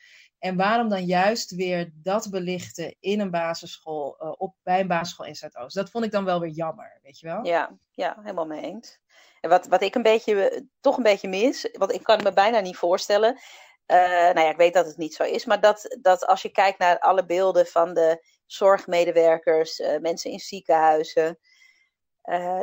En 0.44 0.56
waarom 0.56 0.88
dan 0.88 1.04
juist 1.04 1.54
weer 1.54 1.90
dat 1.94 2.30
belichten 2.30 2.96
in 3.00 3.20
een 3.20 3.30
basisschool, 3.30 4.16
uh, 4.20 4.32
op, 4.36 4.54
bij 4.62 4.80
een 4.80 4.86
basisschool 4.86 5.26
in 5.26 5.34
Zuidoost? 5.34 5.74
Dat 5.74 5.90
vond 5.90 6.04
ik 6.04 6.10
dan 6.10 6.24
wel 6.24 6.40
weer 6.40 6.50
jammer, 6.50 6.98
weet 7.02 7.18
je 7.18 7.26
wel? 7.26 7.46
Ja, 7.46 7.76
ja 7.90 8.16
helemaal 8.20 8.46
mee 8.46 8.62
eens. 8.62 9.00
En 9.40 9.50
wat, 9.50 9.66
wat 9.66 9.82
ik 9.82 9.94
een 9.94 10.02
beetje, 10.02 10.66
toch 10.80 10.96
een 10.96 11.02
beetje 11.02 11.28
mis, 11.28 11.68
want 11.72 11.92
ik 11.92 12.02
kan 12.02 12.22
me 12.22 12.32
bijna 12.32 12.60
niet 12.60 12.76
voorstellen. 12.76 13.38
Uh, 13.86 13.96
nou 13.96 14.40
ja, 14.40 14.50
ik 14.50 14.56
weet 14.56 14.74
dat 14.74 14.86
het 14.86 14.96
niet 14.96 15.14
zo 15.14 15.22
is, 15.22 15.44
maar 15.44 15.60
dat, 15.60 15.96
dat 16.00 16.26
als 16.26 16.42
je 16.42 16.50
kijkt 16.50 16.78
naar 16.78 16.98
alle 16.98 17.26
beelden 17.26 17.66
van 17.66 17.94
de 17.94 18.26
zorgmedewerkers, 18.46 19.78
uh, 19.78 19.98
mensen 19.98 20.30
in 20.30 20.38
ziekenhuizen, 20.40 21.38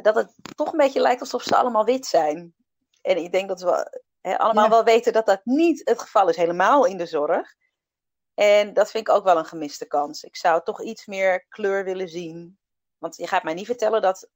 dat 0.01 0.15
het 0.15 0.33
toch 0.55 0.71
een 0.71 0.77
beetje 0.77 1.01
lijkt 1.01 1.21
alsof 1.21 1.43
ze 1.43 1.55
allemaal 1.55 1.85
wit 1.85 2.05
zijn. 2.05 2.53
En 3.01 3.17
ik 3.17 3.31
denk 3.31 3.47
dat 3.47 3.61
we 3.61 4.01
allemaal 4.21 4.69
wel 4.69 4.83
weten 4.83 5.13
dat 5.13 5.25
dat 5.25 5.41
niet 5.43 5.81
het 5.83 6.01
geval 6.01 6.29
is, 6.29 6.35
helemaal 6.35 6.85
in 6.85 6.97
de 6.97 7.05
zorg. 7.05 7.59
En 8.41 8.73
dat 8.73 8.91
vind 8.91 9.07
ik 9.07 9.13
ook 9.13 9.23
wel 9.23 9.37
een 9.37 9.45
gemiste 9.45 9.85
kans. 9.85 10.23
Ik 10.23 10.35
zou 10.35 10.63
toch 10.63 10.81
iets 10.81 11.05
meer 11.05 11.45
kleur 11.47 11.83
willen 11.83 12.09
zien. 12.09 12.59
Want 12.97 13.15
je 13.15 13.27
gaat 13.27 13.43
mij 13.43 13.53
niet 13.53 13.65
vertellen 13.65 14.01
dat 14.01 14.29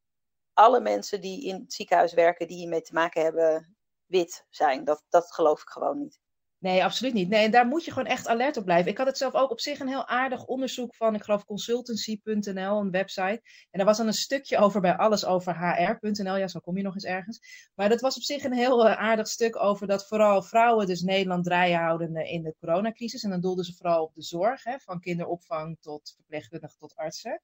alle 0.54 0.80
mensen 0.80 1.22
die 1.22 1.46
in 1.46 1.56
het 1.56 1.74
ziekenhuis 1.74 2.14
werken, 2.14 2.48
die 2.48 2.58
hiermee 2.58 2.82
te 2.82 2.94
maken 2.94 3.22
hebben, 3.22 3.78
wit 4.06 4.46
zijn. 4.50 4.84
Dat, 4.84 5.04
dat 5.10 5.34
geloof 5.34 5.62
ik 5.62 5.70
gewoon 5.70 5.98
niet. 5.98 6.20
Nee, 6.66 6.84
absoluut 6.84 7.14
niet. 7.14 7.30
Nee, 7.30 7.46
en 7.46 7.52
daar 7.52 7.68
moet 7.68 7.86
je 7.86 7.92
gewoon 7.92 8.08
echt 8.08 8.28
alert 8.28 8.58
op 8.58 8.66
blijven. 8.66 8.92
Ik 8.92 8.98
had 8.98 9.08
het 9.08 9.18
zelf 9.18 9.34
ook 9.34 9.52
op 9.52 9.60
zich 9.60 9.80
een 9.80 9.88
heel 9.88 10.08
aardig 10.08 10.46
onderzoek 10.46 10.96
van, 10.96 11.16
ik 11.16 11.24
geloof 11.24 11.46
consultancy.nl, 11.46 12.80
een 12.80 12.92
website. 12.92 13.42
En 13.72 13.78
daar 13.80 13.86
was 13.86 13.98
dan 13.98 14.08
een 14.08 14.14
stukje 14.14 14.58
over 14.58 14.82
bij 14.82 14.96
alles 14.98 15.26
over 15.26 15.58
hr.nl. 15.58 16.36
Ja, 16.36 16.48
zo 16.48 16.60
kom 16.60 16.78
je 16.78 16.84
nog 16.84 16.94
eens 16.94 17.04
ergens. 17.04 17.70
Maar 17.76 17.90
dat 17.90 18.02
was 18.02 18.16
op 18.16 18.22
zich 18.22 18.44
een 18.44 18.54
heel 18.54 18.88
eh, 18.88 18.98
aardig 18.98 19.28
stuk 19.28 19.56
over 19.56 19.88
dat 19.88 20.08
vooral 20.08 20.42
vrouwen 20.42 20.88
dus 20.88 21.02
Nederland 21.02 21.44
draaien 21.44 21.80
houden 21.80 22.16
in 22.16 22.44
de 22.44 22.56
coronacrisis. 22.60 23.24
En 23.24 23.30
dan 23.30 23.42
doelden 23.42 23.66
ze 23.66 23.76
vooral 23.76 24.04
op 24.04 24.16
de 24.16 24.24
zorg, 24.24 24.64
hè, 24.64 24.80
van 24.80 25.00
kinderopvang 25.00 25.78
tot 25.80 26.14
verpleegkundige 26.16 26.78
tot 26.78 26.96
artsen. 26.96 27.42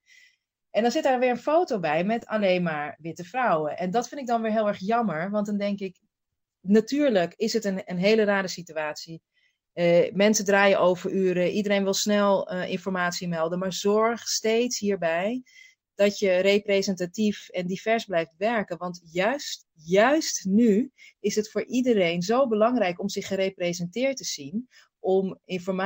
En 0.70 0.82
dan 0.82 0.92
zit 0.92 1.04
daar 1.04 1.20
weer 1.20 1.30
een 1.30 1.38
foto 1.38 1.80
bij 1.80 2.04
met 2.04 2.26
alleen 2.26 2.64
maar 2.64 2.98
witte 3.00 3.24
vrouwen. 3.24 3.78
En 3.78 3.92
dat 3.92 4.08
vind 4.08 4.22
ik 4.22 4.28
dan 4.28 4.42
weer 4.42 4.52
heel 4.52 4.68
erg 4.68 4.80
jammer, 4.80 5.30
want 5.30 5.46
dan 5.46 5.58
denk 5.58 5.80
ik, 5.80 6.00
natuurlijk 6.62 7.34
is 7.36 7.54
het 7.54 7.66
een, 7.66 7.82
een 7.86 7.98
hele 7.98 8.24
rare 8.24 8.48
situatie. 8.48 9.22
Uh, 9.74 10.12
mensen 10.14 10.46
draaien 10.46 10.80
overuren, 10.80 11.52
iedereen 11.52 11.84
wil 11.84 11.94
snel 11.94 12.54
uh, 12.54 12.70
informatie 12.70 13.28
melden, 13.28 13.60
maar 13.60 13.74
zorg 13.74 14.28
steeds 14.28 14.80
hierbij 14.80 15.44
dat 15.96 16.20
je 16.20 16.40
representatief 16.40 17.50
en 17.50 17.68
divers 17.68 18.06
blijft 18.06 18.36
werken. 18.38 18.78
Want 18.78 19.02
juist, 19.12 19.68
juist 19.74 20.46
nu 20.46 20.92
is 21.20 21.36
het 21.36 21.52
voor 21.52 21.66
iedereen 21.66 22.22
zo 22.22 22.48
belangrijk 22.48 23.00
om 23.00 23.10
zich 23.10 23.28
gerepresenteerd 23.28 24.18
te 24.18 24.24
zien, 24.24 24.68
om 25.00 25.40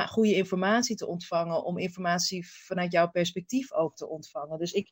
goede 0.08 0.36
informatie 0.36 0.96
te 0.96 1.08
ontvangen, 1.08 1.64
om 1.64 1.78
informatie 1.78 2.48
vanuit 2.48 2.92
jouw 2.92 3.10
perspectief 3.10 3.74
ook 3.74 3.96
te 3.96 4.08
ontvangen. 4.08 4.60
Dus 4.60 4.72
ik, 4.72 4.92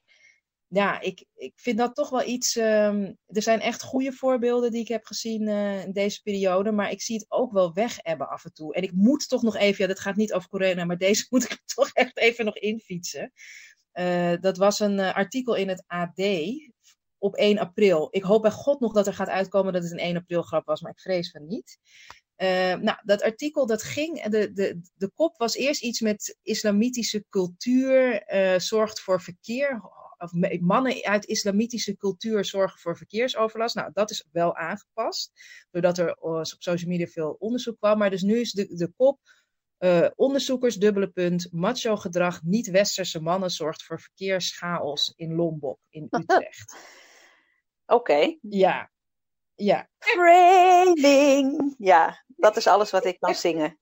ja, 0.74 1.00
ik, 1.00 1.26
ik 1.36 1.54
vind 1.56 1.78
dat 1.78 1.96
toch 1.96 2.10
wel 2.10 2.24
iets. 2.24 2.56
Um, 2.56 3.18
er 3.28 3.42
zijn 3.42 3.60
echt 3.60 3.84
goede 3.84 4.12
voorbeelden 4.12 4.72
die 4.72 4.82
ik 4.82 4.88
heb 4.88 5.06
gezien 5.06 5.42
uh, 5.42 5.84
in 5.84 5.92
deze 5.92 6.22
periode. 6.22 6.72
Maar 6.72 6.92
ik 6.92 7.02
zie 7.02 7.16
het 7.16 7.26
ook 7.30 7.52
wel 7.52 7.74
weg 7.74 7.98
hebben 8.02 8.30
af 8.30 8.46
en 8.46 8.54
toe. 8.54 8.74
En 8.74 8.84
ik 8.84 8.92
moet 8.92 9.28
toch 9.28 9.42
nog 9.42 9.56
even. 9.56 9.82
Ja, 9.82 9.88
dat 9.88 10.00
gaat 10.00 10.16
niet 10.16 10.34
over 10.34 10.50
corona, 10.50 10.86
maar 10.86 10.98
deze 10.98 11.26
moet 11.30 11.44
ik 11.44 11.62
toch 11.66 11.90
echt 11.94 12.18
even 12.18 12.46
nog 12.46 12.58
infietsen. 12.58 13.32
Uh, 13.94 14.34
dat 14.40 14.58
was 14.58 14.80
een 14.80 15.00
uh, 15.00 15.16
artikel 15.16 15.56
in 15.56 15.70
het 15.70 15.84
AD 15.88 16.22
op 17.18 17.36
1 17.36 17.58
april. 17.58 18.08
Ik 18.12 18.24
hoop 18.24 18.42
bij 18.42 18.52
God 18.52 18.80
nog 18.80 18.94
dat 18.94 19.08
er 19.08 19.14
gaat 19.14 19.30
uitkomen 19.30 19.74
dat 19.74 19.84
het 19.84 19.92
een 19.92 19.98
1 19.98 20.18
april 20.18 20.42
grap 20.42 20.66
was, 20.66 20.82
maar 20.82 20.92
ik 20.92 21.00
vrees 21.00 21.32
van 21.32 21.48
niet. 21.48 21.78
Nou, 22.82 22.98
dat 23.04 23.22
artikel 23.22 23.66
dat 23.66 23.84
ging, 23.84 24.22
de, 24.24 24.54
de, 24.54 24.82
de 24.94 25.12
kop 25.14 25.38
was 25.38 25.56
eerst 25.56 25.84
iets 25.84 26.02
met 26.02 26.38
islamitische 26.42 27.26
cultuur, 27.30 28.24
zorgt 28.58 29.00
voor 29.00 29.22
verkeer, 29.22 29.82
of 30.24 30.60
mannen 30.60 31.04
uit 31.04 31.26
islamitische 31.26 31.98
cultuur 31.98 32.46
zorgen 32.46 32.80
voor 32.80 32.98
verkeersoverlast. 32.98 33.76
Nou, 33.76 33.90
dat 33.94 34.10
is 34.10 34.28
wel 34.32 34.56
aangepast, 34.56 35.32
doordat 35.72 35.98
er 35.98 36.08
eh, 36.08 36.16
op 36.32 36.46
social 36.46 36.90
media 36.90 37.08
veel 37.08 37.36
onderzoek 37.40 37.78
kwam. 37.78 37.98
Maar 37.98 38.10
dus 38.10 38.22
nu 38.22 38.40
is 38.40 38.52
de, 38.52 38.76
de 38.76 38.92
kop 38.98 39.20
uh, 39.80 40.08
onderzoekers, 40.16 40.76
dubbele 40.76 41.08
punt, 41.08 41.48
macho 41.52 41.96
gedrag, 41.96 42.44
niet-westerse 42.44 43.22
mannen 43.22 43.50
zorgt 43.50 43.84
voor 43.84 44.00
verkeerschaos 44.00 45.14
in 45.16 45.36
Lombok, 45.36 45.80
in 45.90 46.08
Utrecht. 46.20 46.76
Oké. 47.86 47.94
Okay. 47.96 48.40
Ja. 48.42 48.92
Ja. 49.56 49.90
Framing. 49.98 51.76
Ja, 51.78 52.24
dat 52.28 52.58
is 52.58 52.68
alles 52.68 52.92
wat 52.92 53.06
ik 53.06 53.20
kan 53.20 53.36
zingen 53.36 53.78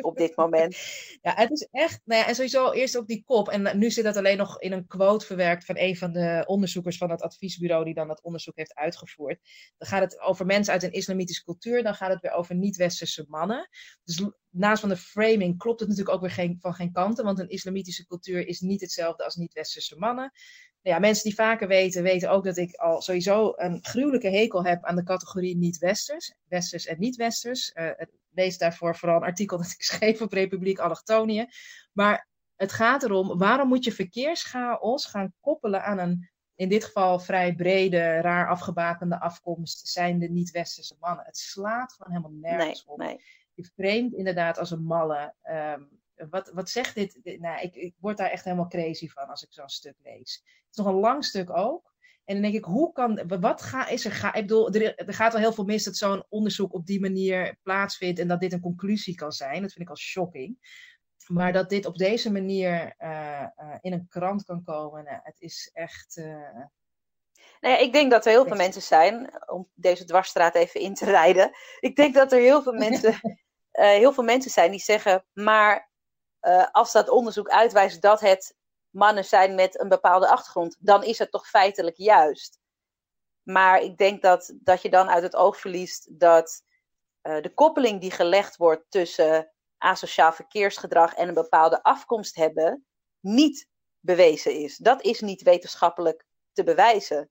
op 0.00 0.16
dit 0.16 0.36
moment. 0.36 0.76
Ja, 1.22 1.34
het 1.34 1.50
is 1.50 1.68
echt, 1.70 2.00
nou 2.04 2.20
ja, 2.20 2.28
en 2.28 2.34
sowieso 2.34 2.72
eerst 2.72 2.96
ook 2.96 3.06
die 3.06 3.22
kop. 3.24 3.48
En 3.48 3.78
nu 3.78 3.90
zit 3.90 4.04
dat 4.04 4.16
alleen 4.16 4.36
nog 4.36 4.60
in 4.60 4.72
een 4.72 4.86
quote 4.86 5.26
verwerkt 5.26 5.64
van 5.64 5.76
een 5.78 5.96
van 5.96 6.12
de 6.12 6.44
onderzoekers 6.46 6.96
van 6.96 7.10
het 7.10 7.22
adviesbureau 7.22 7.84
die 7.84 7.94
dan 7.94 8.08
dat 8.08 8.22
onderzoek 8.22 8.56
heeft 8.56 8.74
uitgevoerd. 8.74 9.38
Dan 9.78 9.88
gaat 9.88 10.00
het 10.00 10.20
over 10.20 10.46
mensen 10.46 10.72
uit 10.72 10.82
een 10.82 10.92
islamitische 10.92 11.44
cultuur, 11.44 11.82
dan 11.82 11.94
gaat 11.94 12.12
het 12.12 12.20
weer 12.20 12.32
over 12.32 12.54
niet-westerse 12.54 13.24
mannen. 13.28 13.68
Dus 14.04 14.30
naast 14.50 14.80
van 14.80 14.88
de 14.88 14.96
framing 14.96 15.58
klopt 15.58 15.80
het 15.80 15.88
natuurlijk 15.88 16.16
ook 16.16 16.22
weer 16.22 16.30
geen, 16.30 16.56
van 16.60 16.74
geen 16.74 16.92
kanten, 16.92 17.24
want 17.24 17.38
een 17.38 17.48
islamitische 17.48 18.06
cultuur 18.06 18.46
is 18.46 18.60
niet 18.60 18.80
hetzelfde 18.80 19.24
als 19.24 19.34
niet-westerse 19.34 19.96
mannen. 19.96 20.32
Ja, 20.80 20.98
mensen 20.98 21.24
die 21.24 21.34
vaker 21.34 21.68
weten, 21.68 22.02
weten 22.02 22.30
ook 22.30 22.44
dat 22.44 22.56
ik 22.56 22.74
al 22.74 23.02
sowieso 23.02 23.52
een 23.56 23.78
gruwelijke 23.84 24.28
hekel 24.28 24.64
heb 24.64 24.84
aan 24.84 24.96
de 24.96 25.02
categorie 25.02 25.56
niet-westers. 25.56 26.34
Westers 26.48 26.86
en 26.86 26.98
niet-westers. 26.98 27.72
Uh, 27.74 27.90
lees 28.30 28.58
daarvoor 28.58 28.96
vooral 28.96 29.16
een 29.16 29.28
artikel 29.28 29.56
dat 29.56 29.70
ik 29.70 29.82
schreef 29.92 30.20
op 30.20 30.32
Republiek 30.32 30.78
Allochtonië. 30.78 31.46
Maar 31.92 32.28
het 32.56 32.72
gaat 32.72 33.02
erom, 33.02 33.38
waarom 33.38 33.68
moet 33.68 33.84
je 33.84 33.92
verkeerschaos 33.92 35.06
gaan 35.06 35.32
koppelen 35.40 35.84
aan 35.84 35.98
een, 35.98 36.30
in 36.54 36.68
dit 36.68 36.84
geval 36.84 37.18
vrij 37.18 37.54
brede, 37.54 38.20
raar 38.20 38.48
afgebakende 38.48 39.20
afkomst, 39.20 39.88
zijn 39.88 40.18
de 40.18 40.28
niet-westerse 40.28 40.96
mannen. 41.00 41.24
Het 41.24 41.36
slaat 41.36 41.92
gewoon 41.92 42.12
helemaal 42.12 42.52
nergens 42.52 42.84
nee, 42.84 42.94
op. 42.94 42.98
Nee. 42.98 43.20
Je 43.54 43.70
vreemd 43.74 44.14
inderdaad 44.14 44.58
als 44.58 44.70
een 44.70 44.84
malle. 44.84 45.34
Um, 45.42 45.97
wat, 46.30 46.50
wat 46.54 46.70
zegt 46.70 46.94
dit? 46.94 47.38
Nou, 47.40 47.60
ik, 47.60 47.74
ik 47.74 47.94
word 47.98 48.16
daar 48.16 48.30
echt 48.30 48.44
helemaal 48.44 48.68
crazy 48.68 49.08
van 49.08 49.28
als 49.28 49.42
ik 49.42 49.52
zo'n 49.52 49.68
stuk 49.68 49.96
lees. 50.02 50.42
Het 50.44 50.70
is 50.70 50.76
nog 50.76 50.86
een 50.86 51.00
lang 51.00 51.24
stuk 51.24 51.56
ook. 51.56 51.96
En 52.28 52.34
dan 52.34 52.42
denk 52.42 52.54
ik, 52.54 52.64
hoe 52.64 52.92
kan, 52.92 53.28
wat 53.40 53.62
ga, 53.62 53.88
is 53.88 54.04
er, 54.04 54.12
ga, 54.12 54.34
ik 54.34 54.46
bedoel, 54.46 54.70
er, 54.70 54.94
er 54.94 55.14
gaat 55.14 55.34
al 55.34 55.40
heel 55.40 55.52
veel 55.52 55.64
mis 55.64 55.84
dat 55.84 55.96
zo'n 55.96 56.24
onderzoek 56.28 56.74
op 56.74 56.86
die 56.86 57.00
manier 57.00 57.58
plaatsvindt 57.62 58.18
en 58.20 58.28
dat 58.28 58.40
dit 58.40 58.52
een 58.52 58.60
conclusie 58.60 59.14
kan 59.14 59.32
zijn. 59.32 59.62
Dat 59.62 59.72
vind 59.72 59.84
ik 59.84 59.90
al 59.90 59.96
shocking. 59.96 60.58
Maar 61.26 61.52
dat 61.52 61.68
dit 61.68 61.86
op 61.86 61.96
deze 61.96 62.32
manier 62.32 62.94
uh, 62.98 63.46
uh, 63.56 63.74
in 63.80 63.92
een 63.92 64.06
krant 64.08 64.44
kan 64.44 64.62
komen, 64.62 65.04
nou, 65.04 65.20
het 65.22 65.40
is 65.40 65.70
echt. 65.72 66.16
Uh, 66.16 66.64
nou 67.60 67.74
ja, 67.74 67.78
ik 67.78 67.92
denk 67.92 68.10
dat 68.10 68.26
er 68.26 68.32
heel 68.32 68.46
veel 68.46 68.56
mensen 68.56 68.82
zijn, 68.82 69.30
om 69.46 69.68
deze 69.74 70.04
dwarsstraat 70.04 70.54
even 70.54 70.80
in 70.80 70.94
te 70.94 71.04
rijden. 71.04 71.50
Ik 71.80 71.96
denk 71.96 72.14
dat 72.14 72.32
er 72.32 72.40
heel 72.40 72.62
veel 72.62 72.72
mensen, 72.88 73.40
heel 73.70 74.12
veel 74.12 74.24
mensen 74.24 74.50
zijn 74.50 74.70
die 74.70 74.80
zeggen, 74.80 75.24
maar 75.32 75.90
als 76.72 76.92
dat 76.92 77.08
onderzoek 77.08 77.48
uitwijst 77.48 78.02
dat 78.02 78.20
het 78.20 78.56
mannen 78.90 79.24
zijn 79.24 79.54
met 79.54 79.80
een 79.80 79.88
bepaalde 79.88 80.28
achtergrond, 80.28 80.76
dan 80.78 81.04
is 81.04 81.18
het 81.18 81.30
toch 81.30 81.48
feitelijk 81.48 81.96
juist. 81.96 82.58
Maar 83.42 83.80
ik 83.80 83.96
denk 83.96 84.22
dat, 84.22 84.52
dat 84.54 84.82
je 84.82 84.90
dan 84.90 85.08
uit 85.08 85.22
het 85.22 85.36
oog 85.36 85.56
verliest 85.56 86.18
dat 86.20 86.62
uh, 87.22 87.42
de 87.42 87.54
koppeling 87.54 88.00
die 88.00 88.10
gelegd 88.10 88.56
wordt 88.56 88.84
tussen 88.88 89.52
asociaal 89.78 90.32
verkeersgedrag 90.32 91.14
en 91.14 91.28
een 91.28 91.34
bepaalde 91.34 91.82
afkomst 91.82 92.36
hebben, 92.36 92.86
niet 93.20 93.68
bewezen 94.00 94.54
is. 94.54 94.76
Dat 94.76 95.02
is 95.02 95.20
niet 95.20 95.42
wetenschappelijk 95.42 96.24
te 96.52 96.64
bewijzen. 96.64 97.30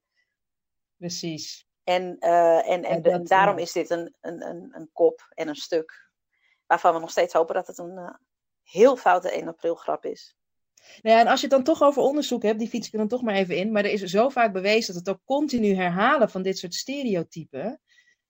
Precies. 0.98 1.68
En, 1.84 2.16
uh, 2.20 2.70
en, 2.70 2.84
en, 2.84 3.04
en, 3.04 3.24
daarom 3.24 3.58
is 3.58 3.72
dit 3.72 3.90
een, 3.90 4.16
een, 4.22 4.48
een, 4.48 4.70
een, 4.74 4.90
kop 4.94 5.28
en 5.30 5.48
een 5.48 5.56
stuk 5.56 6.10
waarvan 6.66 6.94
we 6.94 7.00
nog 7.00 7.12
steeds 7.12 7.34
hopen 7.34 7.56
dat 7.56 7.68
het 7.68 7.78
een 7.78 8.18
heel 8.72 8.96
foute 8.96 9.32
1 9.32 9.48
april 9.48 9.76
grap 9.76 10.06
is. 10.06 10.36
Nou 11.02 11.16
ja, 11.16 11.22
en 11.22 11.28
als 11.28 11.42
je 11.42 11.48
het 11.48 11.56
dan 11.56 11.64
toch 11.64 11.82
over 11.82 12.02
onderzoek 12.02 12.44
hebt, 12.44 12.60
die 12.60 12.70
fiets 12.70 12.88
ik 12.88 12.94
er 12.94 13.00
dan 13.00 13.08
toch 13.08 13.22
maar 13.22 13.36
even 13.36 13.58
in. 13.58 13.72
Maar 13.72 13.86
er 13.86 13.92
is 13.92 14.02
zo 14.02 14.30
vaak 14.30 14.54
bewezen 14.54 14.94
dat 14.94 15.06
het 15.06 15.16
ook 15.16 15.26
continu 15.26 15.76
herhalen 15.76 16.30
van 16.30 16.42
dit 16.42 16.58
soort 16.58 16.74
stereotypen 16.74 17.82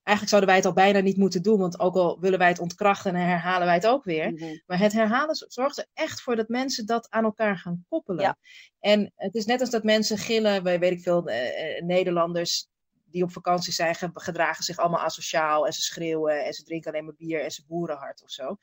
eigenlijk 0.07 0.29
zouden 0.29 0.49
wij 0.49 0.57
het 0.57 0.65
al 0.65 0.73
bijna 0.73 0.99
niet 0.99 1.17
moeten 1.17 1.41
doen, 1.41 1.59
want 1.59 1.79
ook 1.79 1.95
al 1.95 2.19
willen 2.19 2.39
wij 2.39 2.47
het 2.47 2.59
ontkrachten 2.59 3.15
en 3.15 3.21
herhalen 3.21 3.65
wij 3.65 3.75
het 3.75 3.87
ook 3.87 4.03
weer. 4.03 4.31
Mhm. 4.31 4.57
Maar 4.65 4.79
het 4.79 4.93
herhalen 4.93 5.35
zorgt 5.47 5.77
er 5.77 5.85
echt 5.93 6.21
voor 6.21 6.35
dat 6.35 6.47
mensen 6.47 6.85
dat 6.85 7.09
aan 7.09 7.23
elkaar 7.23 7.57
gaan 7.57 7.85
koppelen. 7.89 8.37
En 8.79 9.13
het 9.15 9.35
is 9.35 9.45
net 9.45 9.59
als 9.59 9.69
dat 9.69 9.83
mensen 9.83 10.17
gillen, 10.17 10.63
weet 10.63 10.91
ik 10.91 11.01
veel, 11.01 11.29
uh, 11.29 11.35
Nederlanders 11.83 12.67
die 13.11 13.23
op 13.23 13.31
vakantie 13.31 13.73
zijn, 13.73 13.95
gedragen 14.13 14.63
zich 14.63 14.77
allemaal 14.77 14.99
asociaal 14.99 15.65
en 15.65 15.73
ze 15.73 15.81
schreeuwen 15.81 16.45
en 16.45 16.53
ze 16.53 16.63
drinken 16.63 16.91
alleen 16.91 17.05
maar 17.05 17.15
bier 17.15 17.43
en 17.43 17.51
ze 17.51 17.65
boeren 17.67 17.97
hard 17.97 18.23
of 18.23 18.31
zo. 18.31 18.57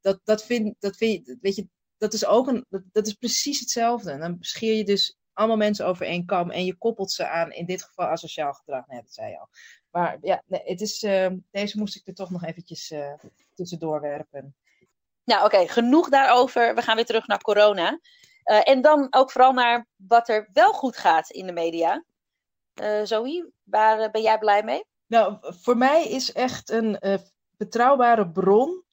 Dat, 0.00 0.20
dat 0.24 0.44
vind, 0.44 0.74
dat 0.78 0.96
vind 0.96 1.36
weet 1.40 1.56
je, 1.56 1.68
dat 1.98 2.12
is 2.12 2.26
ook 2.26 2.46
een, 2.46 2.66
dat, 2.68 3.06
is 3.06 3.12
precies 3.12 3.60
hetzelfde. 3.60 4.18
Dan 4.18 4.36
scheer 4.40 4.76
je 4.76 4.84
dus 4.84 5.18
allemaal 5.32 5.56
mensen 5.56 5.86
over 5.86 6.06
één 6.06 6.26
kam 6.26 6.50
en 6.50 6.64
je 6.64 6.76
koppelt 6.76 7.12
ze 7.12 7.28
aan, 7.28 7.52
in 7.52 7.66
dit 7.66 7.82
geval 7.82 8.06
asociaal 8.06 8.52
gedrag. 8.52 8.86
Nee, 8.86 9.02
dat 9.02 9.12
zei 9.12 9.30
je 9.30 9.38
al. 9.38 9.48
Maar 9.90 10.18
ja, 10.20 10.42
nee, 10.46 10.62
het 10.64 10.80
is, 10.80 11.02
uh, 11.02 11.26
deze 11.50 11.78
moest 11.78 11.96
ik 11.96 12.06
er 12.06 12.14
toch 12.14 12.30
nog 12.30 12.44
eventjes 12.44 12.90
uh, 12.90 13.12
tussendoor 13.54 14.00
werpen. 14.00 14.54
Nou, 15.24 15.44
oké, 15.44 15.68
genoeg 15.68 16.08
daarover. 16.08 16.74
We 16.74 16.82
gaan 16.82 16.96
weer 16.96 17.04
terug 17.04 17.26
naar 17.26 17.40
corona. 17.40 18.00
Uh, 18.44 18.68
en 18.68 18.80
dan 18.80 19.06
ook 19.10 19.30
vooral 19.30 19.52
naar 19.52 19.86
wat 19.96 20.28
er 20.28 20.48
wel 20.52 20.72
goed 20.72 20.96
gaat 20.96 21.30
in 21.30 21.46
de 21.46 21.52
media. 21.52 22.04
Zoe, 23.04 23.52
waar 23.62 24.10
ben 24.10 24.22
jij 24.22 24.38
blij 24.38 24.62
mee? 24.62 24.84
Nou, 25.06 25.36
voor 25.40 25.76
mij 25.76 26.08
is 26.08 26.32
echt 26.32 26.70
een 26.70 26.98
betrouwbare 27.56 28.30
bron 28.30 28.84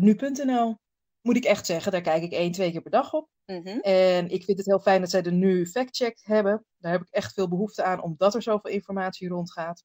nu.nl. 0.00 0.76
Moet 1.20 1.36
ik 1.36 1.44
echt 1.44 1.66
zeggen, 1.66 1.92
daar 1.92 2.00
kijk 2.00 2.22
ik 2.22 2.32
één, 2.32 2.52
twee 2.52 2.70
keer 2.70 2.82
per 2.82 2.90
dag 2.90 3.12
op. 3.12 3.28
Mhm. 3.46 3.78
En 3.78 4.28
ik 4.28 4.44
vind 4.44 4.58
het 4.58 4.66
heel 4.66 4.80
fijn 4.80 5.00
dat 5.00 5.10
zij 5.10 5.22
er 5.22 5.32
nu 5.32 5.66
factcheck 5.66 6.18
hebben. 6.22 6.64
Daar 6.78 6.92
heb 6.92 7.00
ik 7.00 7.10
echt 7.10 7.32
veel 7.32 7.48
behoefte 7.48 7.82
aan, 7.82 8.02
omdat 8.02 8.34
er 8.34 8.42
zoveel 8.42 8.70
informatie 8.70 9.28
rondgaat. 9.28 9.84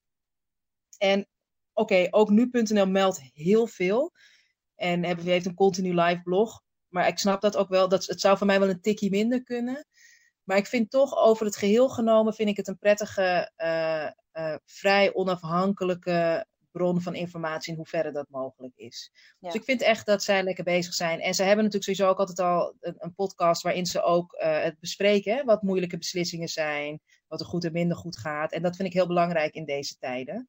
En 0.98 1.28
oké, 1.74 2.08
ook 2.10 2.30
nu.nl 2.30 2.88
meldt 2.88 3.22
heel 3.34 3.68
veel. 3.68 4.12
En 4.76 5.04
heeft 5.20 5.46
een 5.46 5.54
continu 5.54 5.94
live 5.94 6.22
blog. 6.24 6.62
Maar 6.88 7.08
ik 7.08 7.18
snap 7.18 7.42
dat 7.42 7.58
ook 7.58 7.70
wel. 7.70 7.90
Dat, 7.90 8.06
het 8.06 8.22
zou 8.22 8.38
voor 8.38 8.48
mij 8.48 8.60
wel 8.60 8.70
een 8.70 8.82
tikje 8.82 9.10
minder 9.10 9.44
kunnen. 9.44 9.86
Maar 10.50 10.58
ik 10.58 10.68
vind 10.68 10.90
toch 10.90 11.18
over 11.18 11.46
het 11.46 11.56
geheel 11.56 11.90
genomen 11.90 12.34
vind 12.34 12.50
ik 12.50 12.58
het 12.58 12.68
een 12.68 12.78
prettige, 12.78 13.52
uh, 13.58 14.10
uh, 14.44 14.56
vrij 14.66 15.14
onafhankelijke 15.14 16.46
bron 16.72 17.02
van 17.02 17.16
informatie 17.16 17.72
in 17.72 17.78
hoeverre 17.78 18.12
dat 18.12 18.30
mogelijk 18.30 18.74
is. 18.76 19.12
Dus 19.40 19.54
ik 19.54 19.64
vind 19.64 19.82
echt 19.82 20.06
dat 20.06 20.24
zij 20.24 20.44
lekker 20.44 20.64
bezig 20.64 20.94
zijn. 20.94 21.20
En 21.20 21.34
ze 21.34 21.44
hebben 21.44 21.64
natuurlijk 21.66 21.84
sowieso 21.84 22.10
ook 22.10 22.20
altijd 22.20 22.40
al 22.40 22.76
een, 22.80 22.96
een 22.98 23.14
podcast 23.14 23.62
waarin 23.62 23.86
ze 23.86 24.02
ook 24.02 24.34
uh, 24.34 24.62
het 24.64 24.80
bespreken. 24.80 25.46
Wat 25.46 25.62
moeilijke 25.62 25.98
beslissingen 25.98 26.48
zijn, 26.48 27.00
wat 27.28 27.40
er 27.40 27.46
goed 27.46 27.66
en 27.66 27.72
minder 27.72 27.98
goed 27.98 28.18
gaat. 28.18 28.52
En 28.52 28.62
dat 28.62 28.76
vind 28.76 28.88
ik 28.88 28.94
heel 28.94 29.08
belangrijk 29.08 29.54
in 29.54 29.66
deze 29.66 29.98
tijden. 29.98 30.48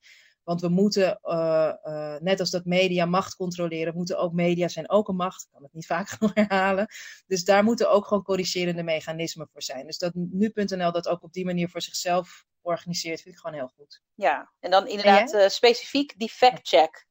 Want 0.51 0.63
we 0.63 0.69
moeten, 0.69 1.19
uh, 1.23 1.73
uh, 1.85 2.17
net 2.19 2.41
als 2.41 2.51
dat 2.51 2.65
media 2.65 3.05
macht 3.05 3.37
controleren, 3.37 3.95
moeten 3.95 4.19
ook 4.19 4.33
media 4.33 4.69
zijn 4.69 4.91
ook 4.91 5.09
een 5.09 5.17
macht. 5.17 5.43
Ik 5.43 5.49
kan 5.53 5.63
het 5.63 5.73
niet 5.73 5.87
vaak 5.87 6.09
genoeg 6.19 6.35
herhalen. 6.35 6.87
Dus 7.27 7.45
daar 7.45 7.65
moeten 7.65 7.91
ook 7.91 8.07
gewoon 8.07 8.23
corrigerende 8.23 8.83
mechanismen 8.83 9.49
voor 9.53 9.63
zijn. 9.63 9.87
Dus 9.87 9.99
dat 9.99 10.15
nu.nl 10.15 10.93
dat 10.93 11.09
ook 11.09 11.23
op 11.23 11.33
die 11.33 11.45
manier 11.45 11.69
voor 11.69 11.81
zichzelf 11.81 12.45
organiseert, 12.61 13.21
vind 13.21 13.35
ik 13.35 13.41
gewoon 13.41 13.57
heel 13.57 13.73
goed. 13.77 14.03
Ja, 14.15 14.53
en 14.61 14.71
dan 14.71 14.87
inderdaad 14.87 15.35
uh, 15.35 15.49
specifiek 15.49 16.19
die 16.19 16.29
fact-check. 16.29 17.07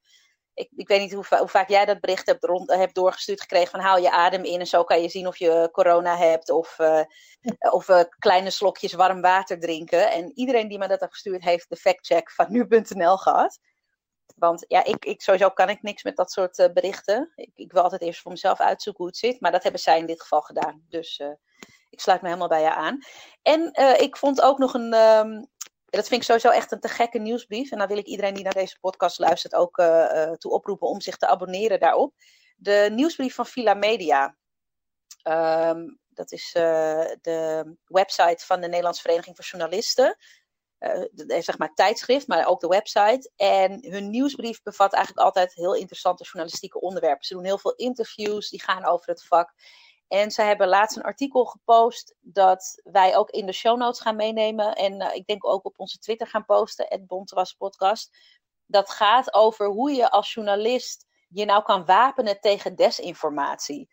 Ik, 0.59 0.69
ik 0.75 0.87
weet 0.87 0.99
niet 0.99 1.13
hoe, 1.13 1.25
hoe, 1.37 1.47
vaak 1.47 1.69
jij 1.69 1.85
dat 1.85 1.99
bericht 1.99 2.25
hebt, 2.25 2.43
rond, 2.43 2.71
hebt 2.71 2.95
doorgestuurd 2.95 3.41
gekregen 3.41 3.69
van 3.69 3.79
haal 3.79 3.97
je 3.97 4.11
adem 4.11 4.43
in 4.43 4.59
en 4.59 4.67
zo 4.67 4.83
kan 4.83 5.01
je 5.01 5.09
zien 5.09 5.27
of 5.27 5.37
je 5.37 5.69
corona 5.71 6.17
hebt 6.17 6.49
of, 6.49 6.79
uh, 6.79 7.01
of 7.77 7.87
uh, 7.87 8.01
kleine 8.17 8.49
slokjes 8.49 8.93
warm 8.93 9.21
water 9.21 9.59
drinken. 9.59 10.11
En 10.11 10.31
iedereen 10.35 10.67
die 10.67 10.77
me 10.77 10.87
dat 10.87 10.99
heeft 10.99 11.11
gestuurd 11.11 11.43
heeft 11.43 11.69
de 11.69 11.75
fact-check 11.75 12.31
van 12.31 12.45
nu.nl 12.49 13.17
gehad. 13.17 13.59
Want 14.35 14.65
ja, 14.67 14.83
ik, 14.83 15.05
ik, 15.05 15.21
sowieso 15.21 15.49
kan 15.49 15.69
ik 15.69 15.81
niks 15.81 16.03
met 16.03 16.15
dat 16.15 16.31
soort 16.31 16.69
berichten. 16.73 17.31
Ik, 17.35 17.51
ik, 17.55 17.71
wil 17.71 17.81
altijd 17.81 18.01
eerst 18.01 18.21
voor 18.21 18.31
mezelf 18.31 18.59
uitzoeken 18.59 19.03
hoe 19.03 19.11
het 19.11 19.21
zit. 19.21 19.41
Maar 19.41 19.51
dat 19.51 19.63
hebben 19.63 19.81
zij 19.81 19.99
in 19.99 20.05
dit 20.05 20.21
geval 20.21 20.41
gedaan. 20.41 20.85
Dus 20.89 21.21
ik 21.89 21.99
sluit 21.99 22.21
me 22.21 22.27
helemaal 22.27 22.47
bij 22.47 22.61
je 22.61 22.73
aan. 22.73 22.99
En 23.41 23.73
ik 23.99 24.17
vond 24.17 24.41
ook 24.41 24.57
nog 24.57 24.73
een. 24.73 24.93
Um, 24.93 25.47
dat 25.89 26.07
vind 26.07 26.21
ik 26.21 26.23
sowieso 26.23 26.49
echt 26.49 26.71
een 26.71 26.79
te 26.79 26.87
gekke 26.87 27.19
nieuwsbrief. 27.19 27.71
En 27.71 27.77
dan 27.77 27.87
wil 27.87 27.97
ik 27.97 28.05
iedereen 28.05 28.33
die 28.33 28.43
naar 28.43 28.53
deze 28.53 28.79
podcast 28.79 29.19
luistert 29.19 29.55
ook 29.55 29.77
uh, 29.77 30.31
toe 30.31 30.51
oproepen 30.51 30.87
om 30.87 31.01
zich 31.01 31.17
te 31.17 31.27
abonneren 31.27 31.79
daarop. 31.79 32.13
De 32.55 32.89
nieuwsbrief 32.91 33.35
van 33.35 33.45
Villa 33.45 33.73
Media. 33.73 34.35
Um, 35.23 35.99
dat 36.09 36.31
is 36.31 36.53
uh, 36.57 37.05
de 37.21 37.75
website 37.85 38.45
van 38.45 38.61
de 38.61 38.67
Nederlandse 38.67 39.01
Vereniging 39.01 39.35
voor 39.35 39.45
Journalisten. 39.45 40.17
Uh, 40.79 41.41
zeg 41.41 41.57
maar 41.57 41.73
tijdschrift, 41.73 42.27
maar 42.27 42.47
ook 42.47 42.59
de 42.59 42.67
website. 42.67 43.31
En 43.35 43.91
hun 43.91 44.09
nieuwsbrief 44.09 44.61
bevat 44.61 44.93
eigenlijk 44.93 45.25
altijd 45.25 45.53
heel 45.53 45.75
interessante 45.75 46.23
journalistieke 46.23 46.79
onderwerpen. 46.79 47.25
Ze 47.25 47.33
doen 47.33 47.43
heel 47.45 47.57
veel 47.57 47.75
interviews, 47.75 48.49
die 48.49 48.61
gaan 48.61 48.85
over 48.85 49.09
het 49.09 49.25
vak. 49.25 49.53
En 50.09 50.31
ze 50.31 50.41
hebben 50.41 50.67
laatst 50.67 50.97
een 50.97 51.03
artikel 51.03 51.45
gepost 51.45 52.15
dat 52.19 52.81
wij 52.83 53.17
ook 53.17 53.29
in 53.29 53.45
de 53.45 53.51
show 53.51 53.77
notes 53.77 53.99
gaan 53.99 54.15
meenemen. 54.15 54.75
En 54.75 55.01
uh, 55.01 55.15
ik 55.15 55.27
denk 55.27 55.45
ook 55.45 55.65
op 55.65 55.79
onze 55.79 55.97
Twitter 55.99 56.27
gaan 56.27 56.45
posten, 56.45 56.85
het 56.89 57.07
Bontewas 57.07 57.53
podcast. 57.53 58.17
Dat 58.65 58.89
gaat 58.89 59.33
over 59.33 59.67
hoe 59.67 59.91
je 59.91 60.11
als 60.11 60.33
journalist 60.33 61.05
je 61.27 61.45
nou 61.45 61.63
kan 61.63 61.85
wapenen 61.85 62.39
tegen 62.39 62.75
desinformatie. 62.75 63.89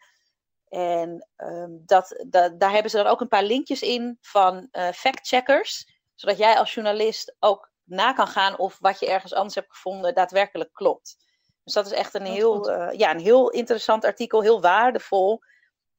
En 0.68 1.29
um, 1.37 1.83
dat, 1.87 2.24
dat, 2.26 2.61
daar 2.61 2.72
hebben 2.72 2.90
ze 2.90 2.96
dan 2.96 3.07
ook 3.07 3.20
een 3.20 3.29
paar 3.29 3.42
linkjes 3.42 3.83
in 3.83 4.18
van 4.20 4.68
uh, 4.72 4.88
factcheckers. 4.88 5.88
Zodat 6.14 6.38
jij 6.38 6.59
als 6.59 6.74
journalist 6.74 7.37
ook 7.38 7.70
na 7.85 8.12
kan 8.12 8.26
gaan 8.26 8.59
of 8.59 8.79
wat 8.81 8.98
je 8.98 9.09
ergens 9.09 9.35
anders 9.35 9.55
hebt 9.55 9.72
gevonden 9.72 10.14
daadwerkelijk 10.14 10.72
klopt. 10.72 11.16
Dus 11.64 11.74
dat 11.74 11.87
is 11.87 11.92
echt 11.92 12.14
een, 12.14 12.26
heel, 12.26 12.70
uh, 12.70 12.88
ja, 12.92 13.11
een 13.11 13.20
heel 13.20 13.50
interessant 13.50 14.05
artikel, 14.05 14.40
heel 14.40 14.61
waardevol. 14.61 15.42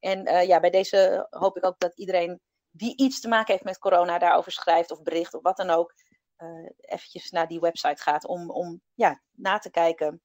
En 0.00 0.28
uh, 0.28 0.46
ja, 0.46 0.60
bij 0.60 0.70
deze 0.70 1.26
hoop 1.30 1.56
ik 1.56 1.64
ook 1.64 1.78
dat 1.78 1.96
iedereen 1.96 2.40
die 2.70 2.96
iets 2.96 3.20
te 3.20 3.28
maken 3.28 3.52
heeft 3.52 3.64
met 3.64 3.78
corona 3.78 4.18
daarover 4.18 4.52
schrijft 4.52 4.90
of 4.90 5.02
bericht 5.02 5.34
of 5.34 5.42
wat 5.42 5.56
dan 5.56 5.70
ook, 5.70 5.94
uh, 6.38 6.70
eventjes 6.80 7.30
naar 7.30 7.48
die 7.48 7.60
website 7.60 8.02
gaat 8.02 8.26
om, 8.26 8.50
om 8.50 8.80
ja, 8.94 9.22
na 9.32 9.58
te 9.58 9.70
kijken 9.70 10.22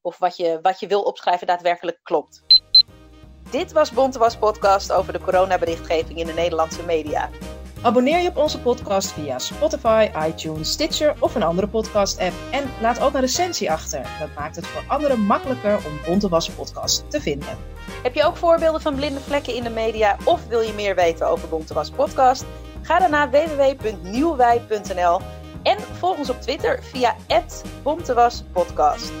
of 0.00 0.18
wat 0.18 0.36
je, 0.36 0.58
wat 0.62 0.80
je 0.80 0.86
wil 0.86 1.02
opschrijven 1.02 1.46
daadwerkelijk 1.46 1.98
klopt. 2.02 2.42
Dit 3.50 3.72
was 3.72 3.92
Bontewas 3.92 4.36
podcast 4.36 4.92
over 4.92 5.12
de 5.12 5.20
coronaberichtgeving 5.20 6.18
in 6.18 6.26
de 6.26 6.32
Nederlandse 6.32 6.84
media. 6.84 7.30
Abonneer 7.82 8.22
je 8.22 8.28
op 8.28 8.36
onze 8.36 8.60
podcast 8.60 9.12
via 9.12 9.38
Spotify, 9.38 10.08
iTunes, 10.26 10.70
Stitcher 10.70 11.14
of 11.18 11.34
een 11.34 11.42
andere 11.42 11.68
podcast-app. 11.68 12.32
En 12.50 12.70
laat 12.80 13.00
ook 13.00 13.14
een 13.14 13.20
recensie 13.20 13.70
achter. 13.70 14.00
Dat 14.20 14.28
maakt 14.36 14.56
het 14.56 14.66
voor 14.66 14.82
anderen 14.86 15.20
makkelijker 15.20 15.76
om 15.76 15.98
Bontewas 16.06 16.50
podcast 16.50 17.10
te 17.10 17.20
vinden. 17.20 17.56
Heb 18.02 18.14
je 18.14 18.24
ook 18.24 18.36
voorbeelden 18.36 18.80
van 18.80 18.94
blinde 18.94 19.20
vlekken 19.20 19.54
in 19.54 19.62
de 19.62 19.70
media 19.70 20.16
of 20.24 20.46
wil 20.46 20.60
je 20.60 20.72
meer 20.72 20.94
weten 20.94 21.28
over 21.28 21.48
Bontewas 21.48 21.90
podcast? 21.90 22.44
Ga 22.82 22.98
dan 22.98 23.10
naar 23.10 23.30
www.nieuwwij.nl 23.30 25.20
en 25.62 25.78
volg 25.98 26.18
ons 26.18 26.30
op 26.30 26.40
Twitter 26.40 26.82
via 26.82 27.16
@bontewaspodcast. 27.82 29.12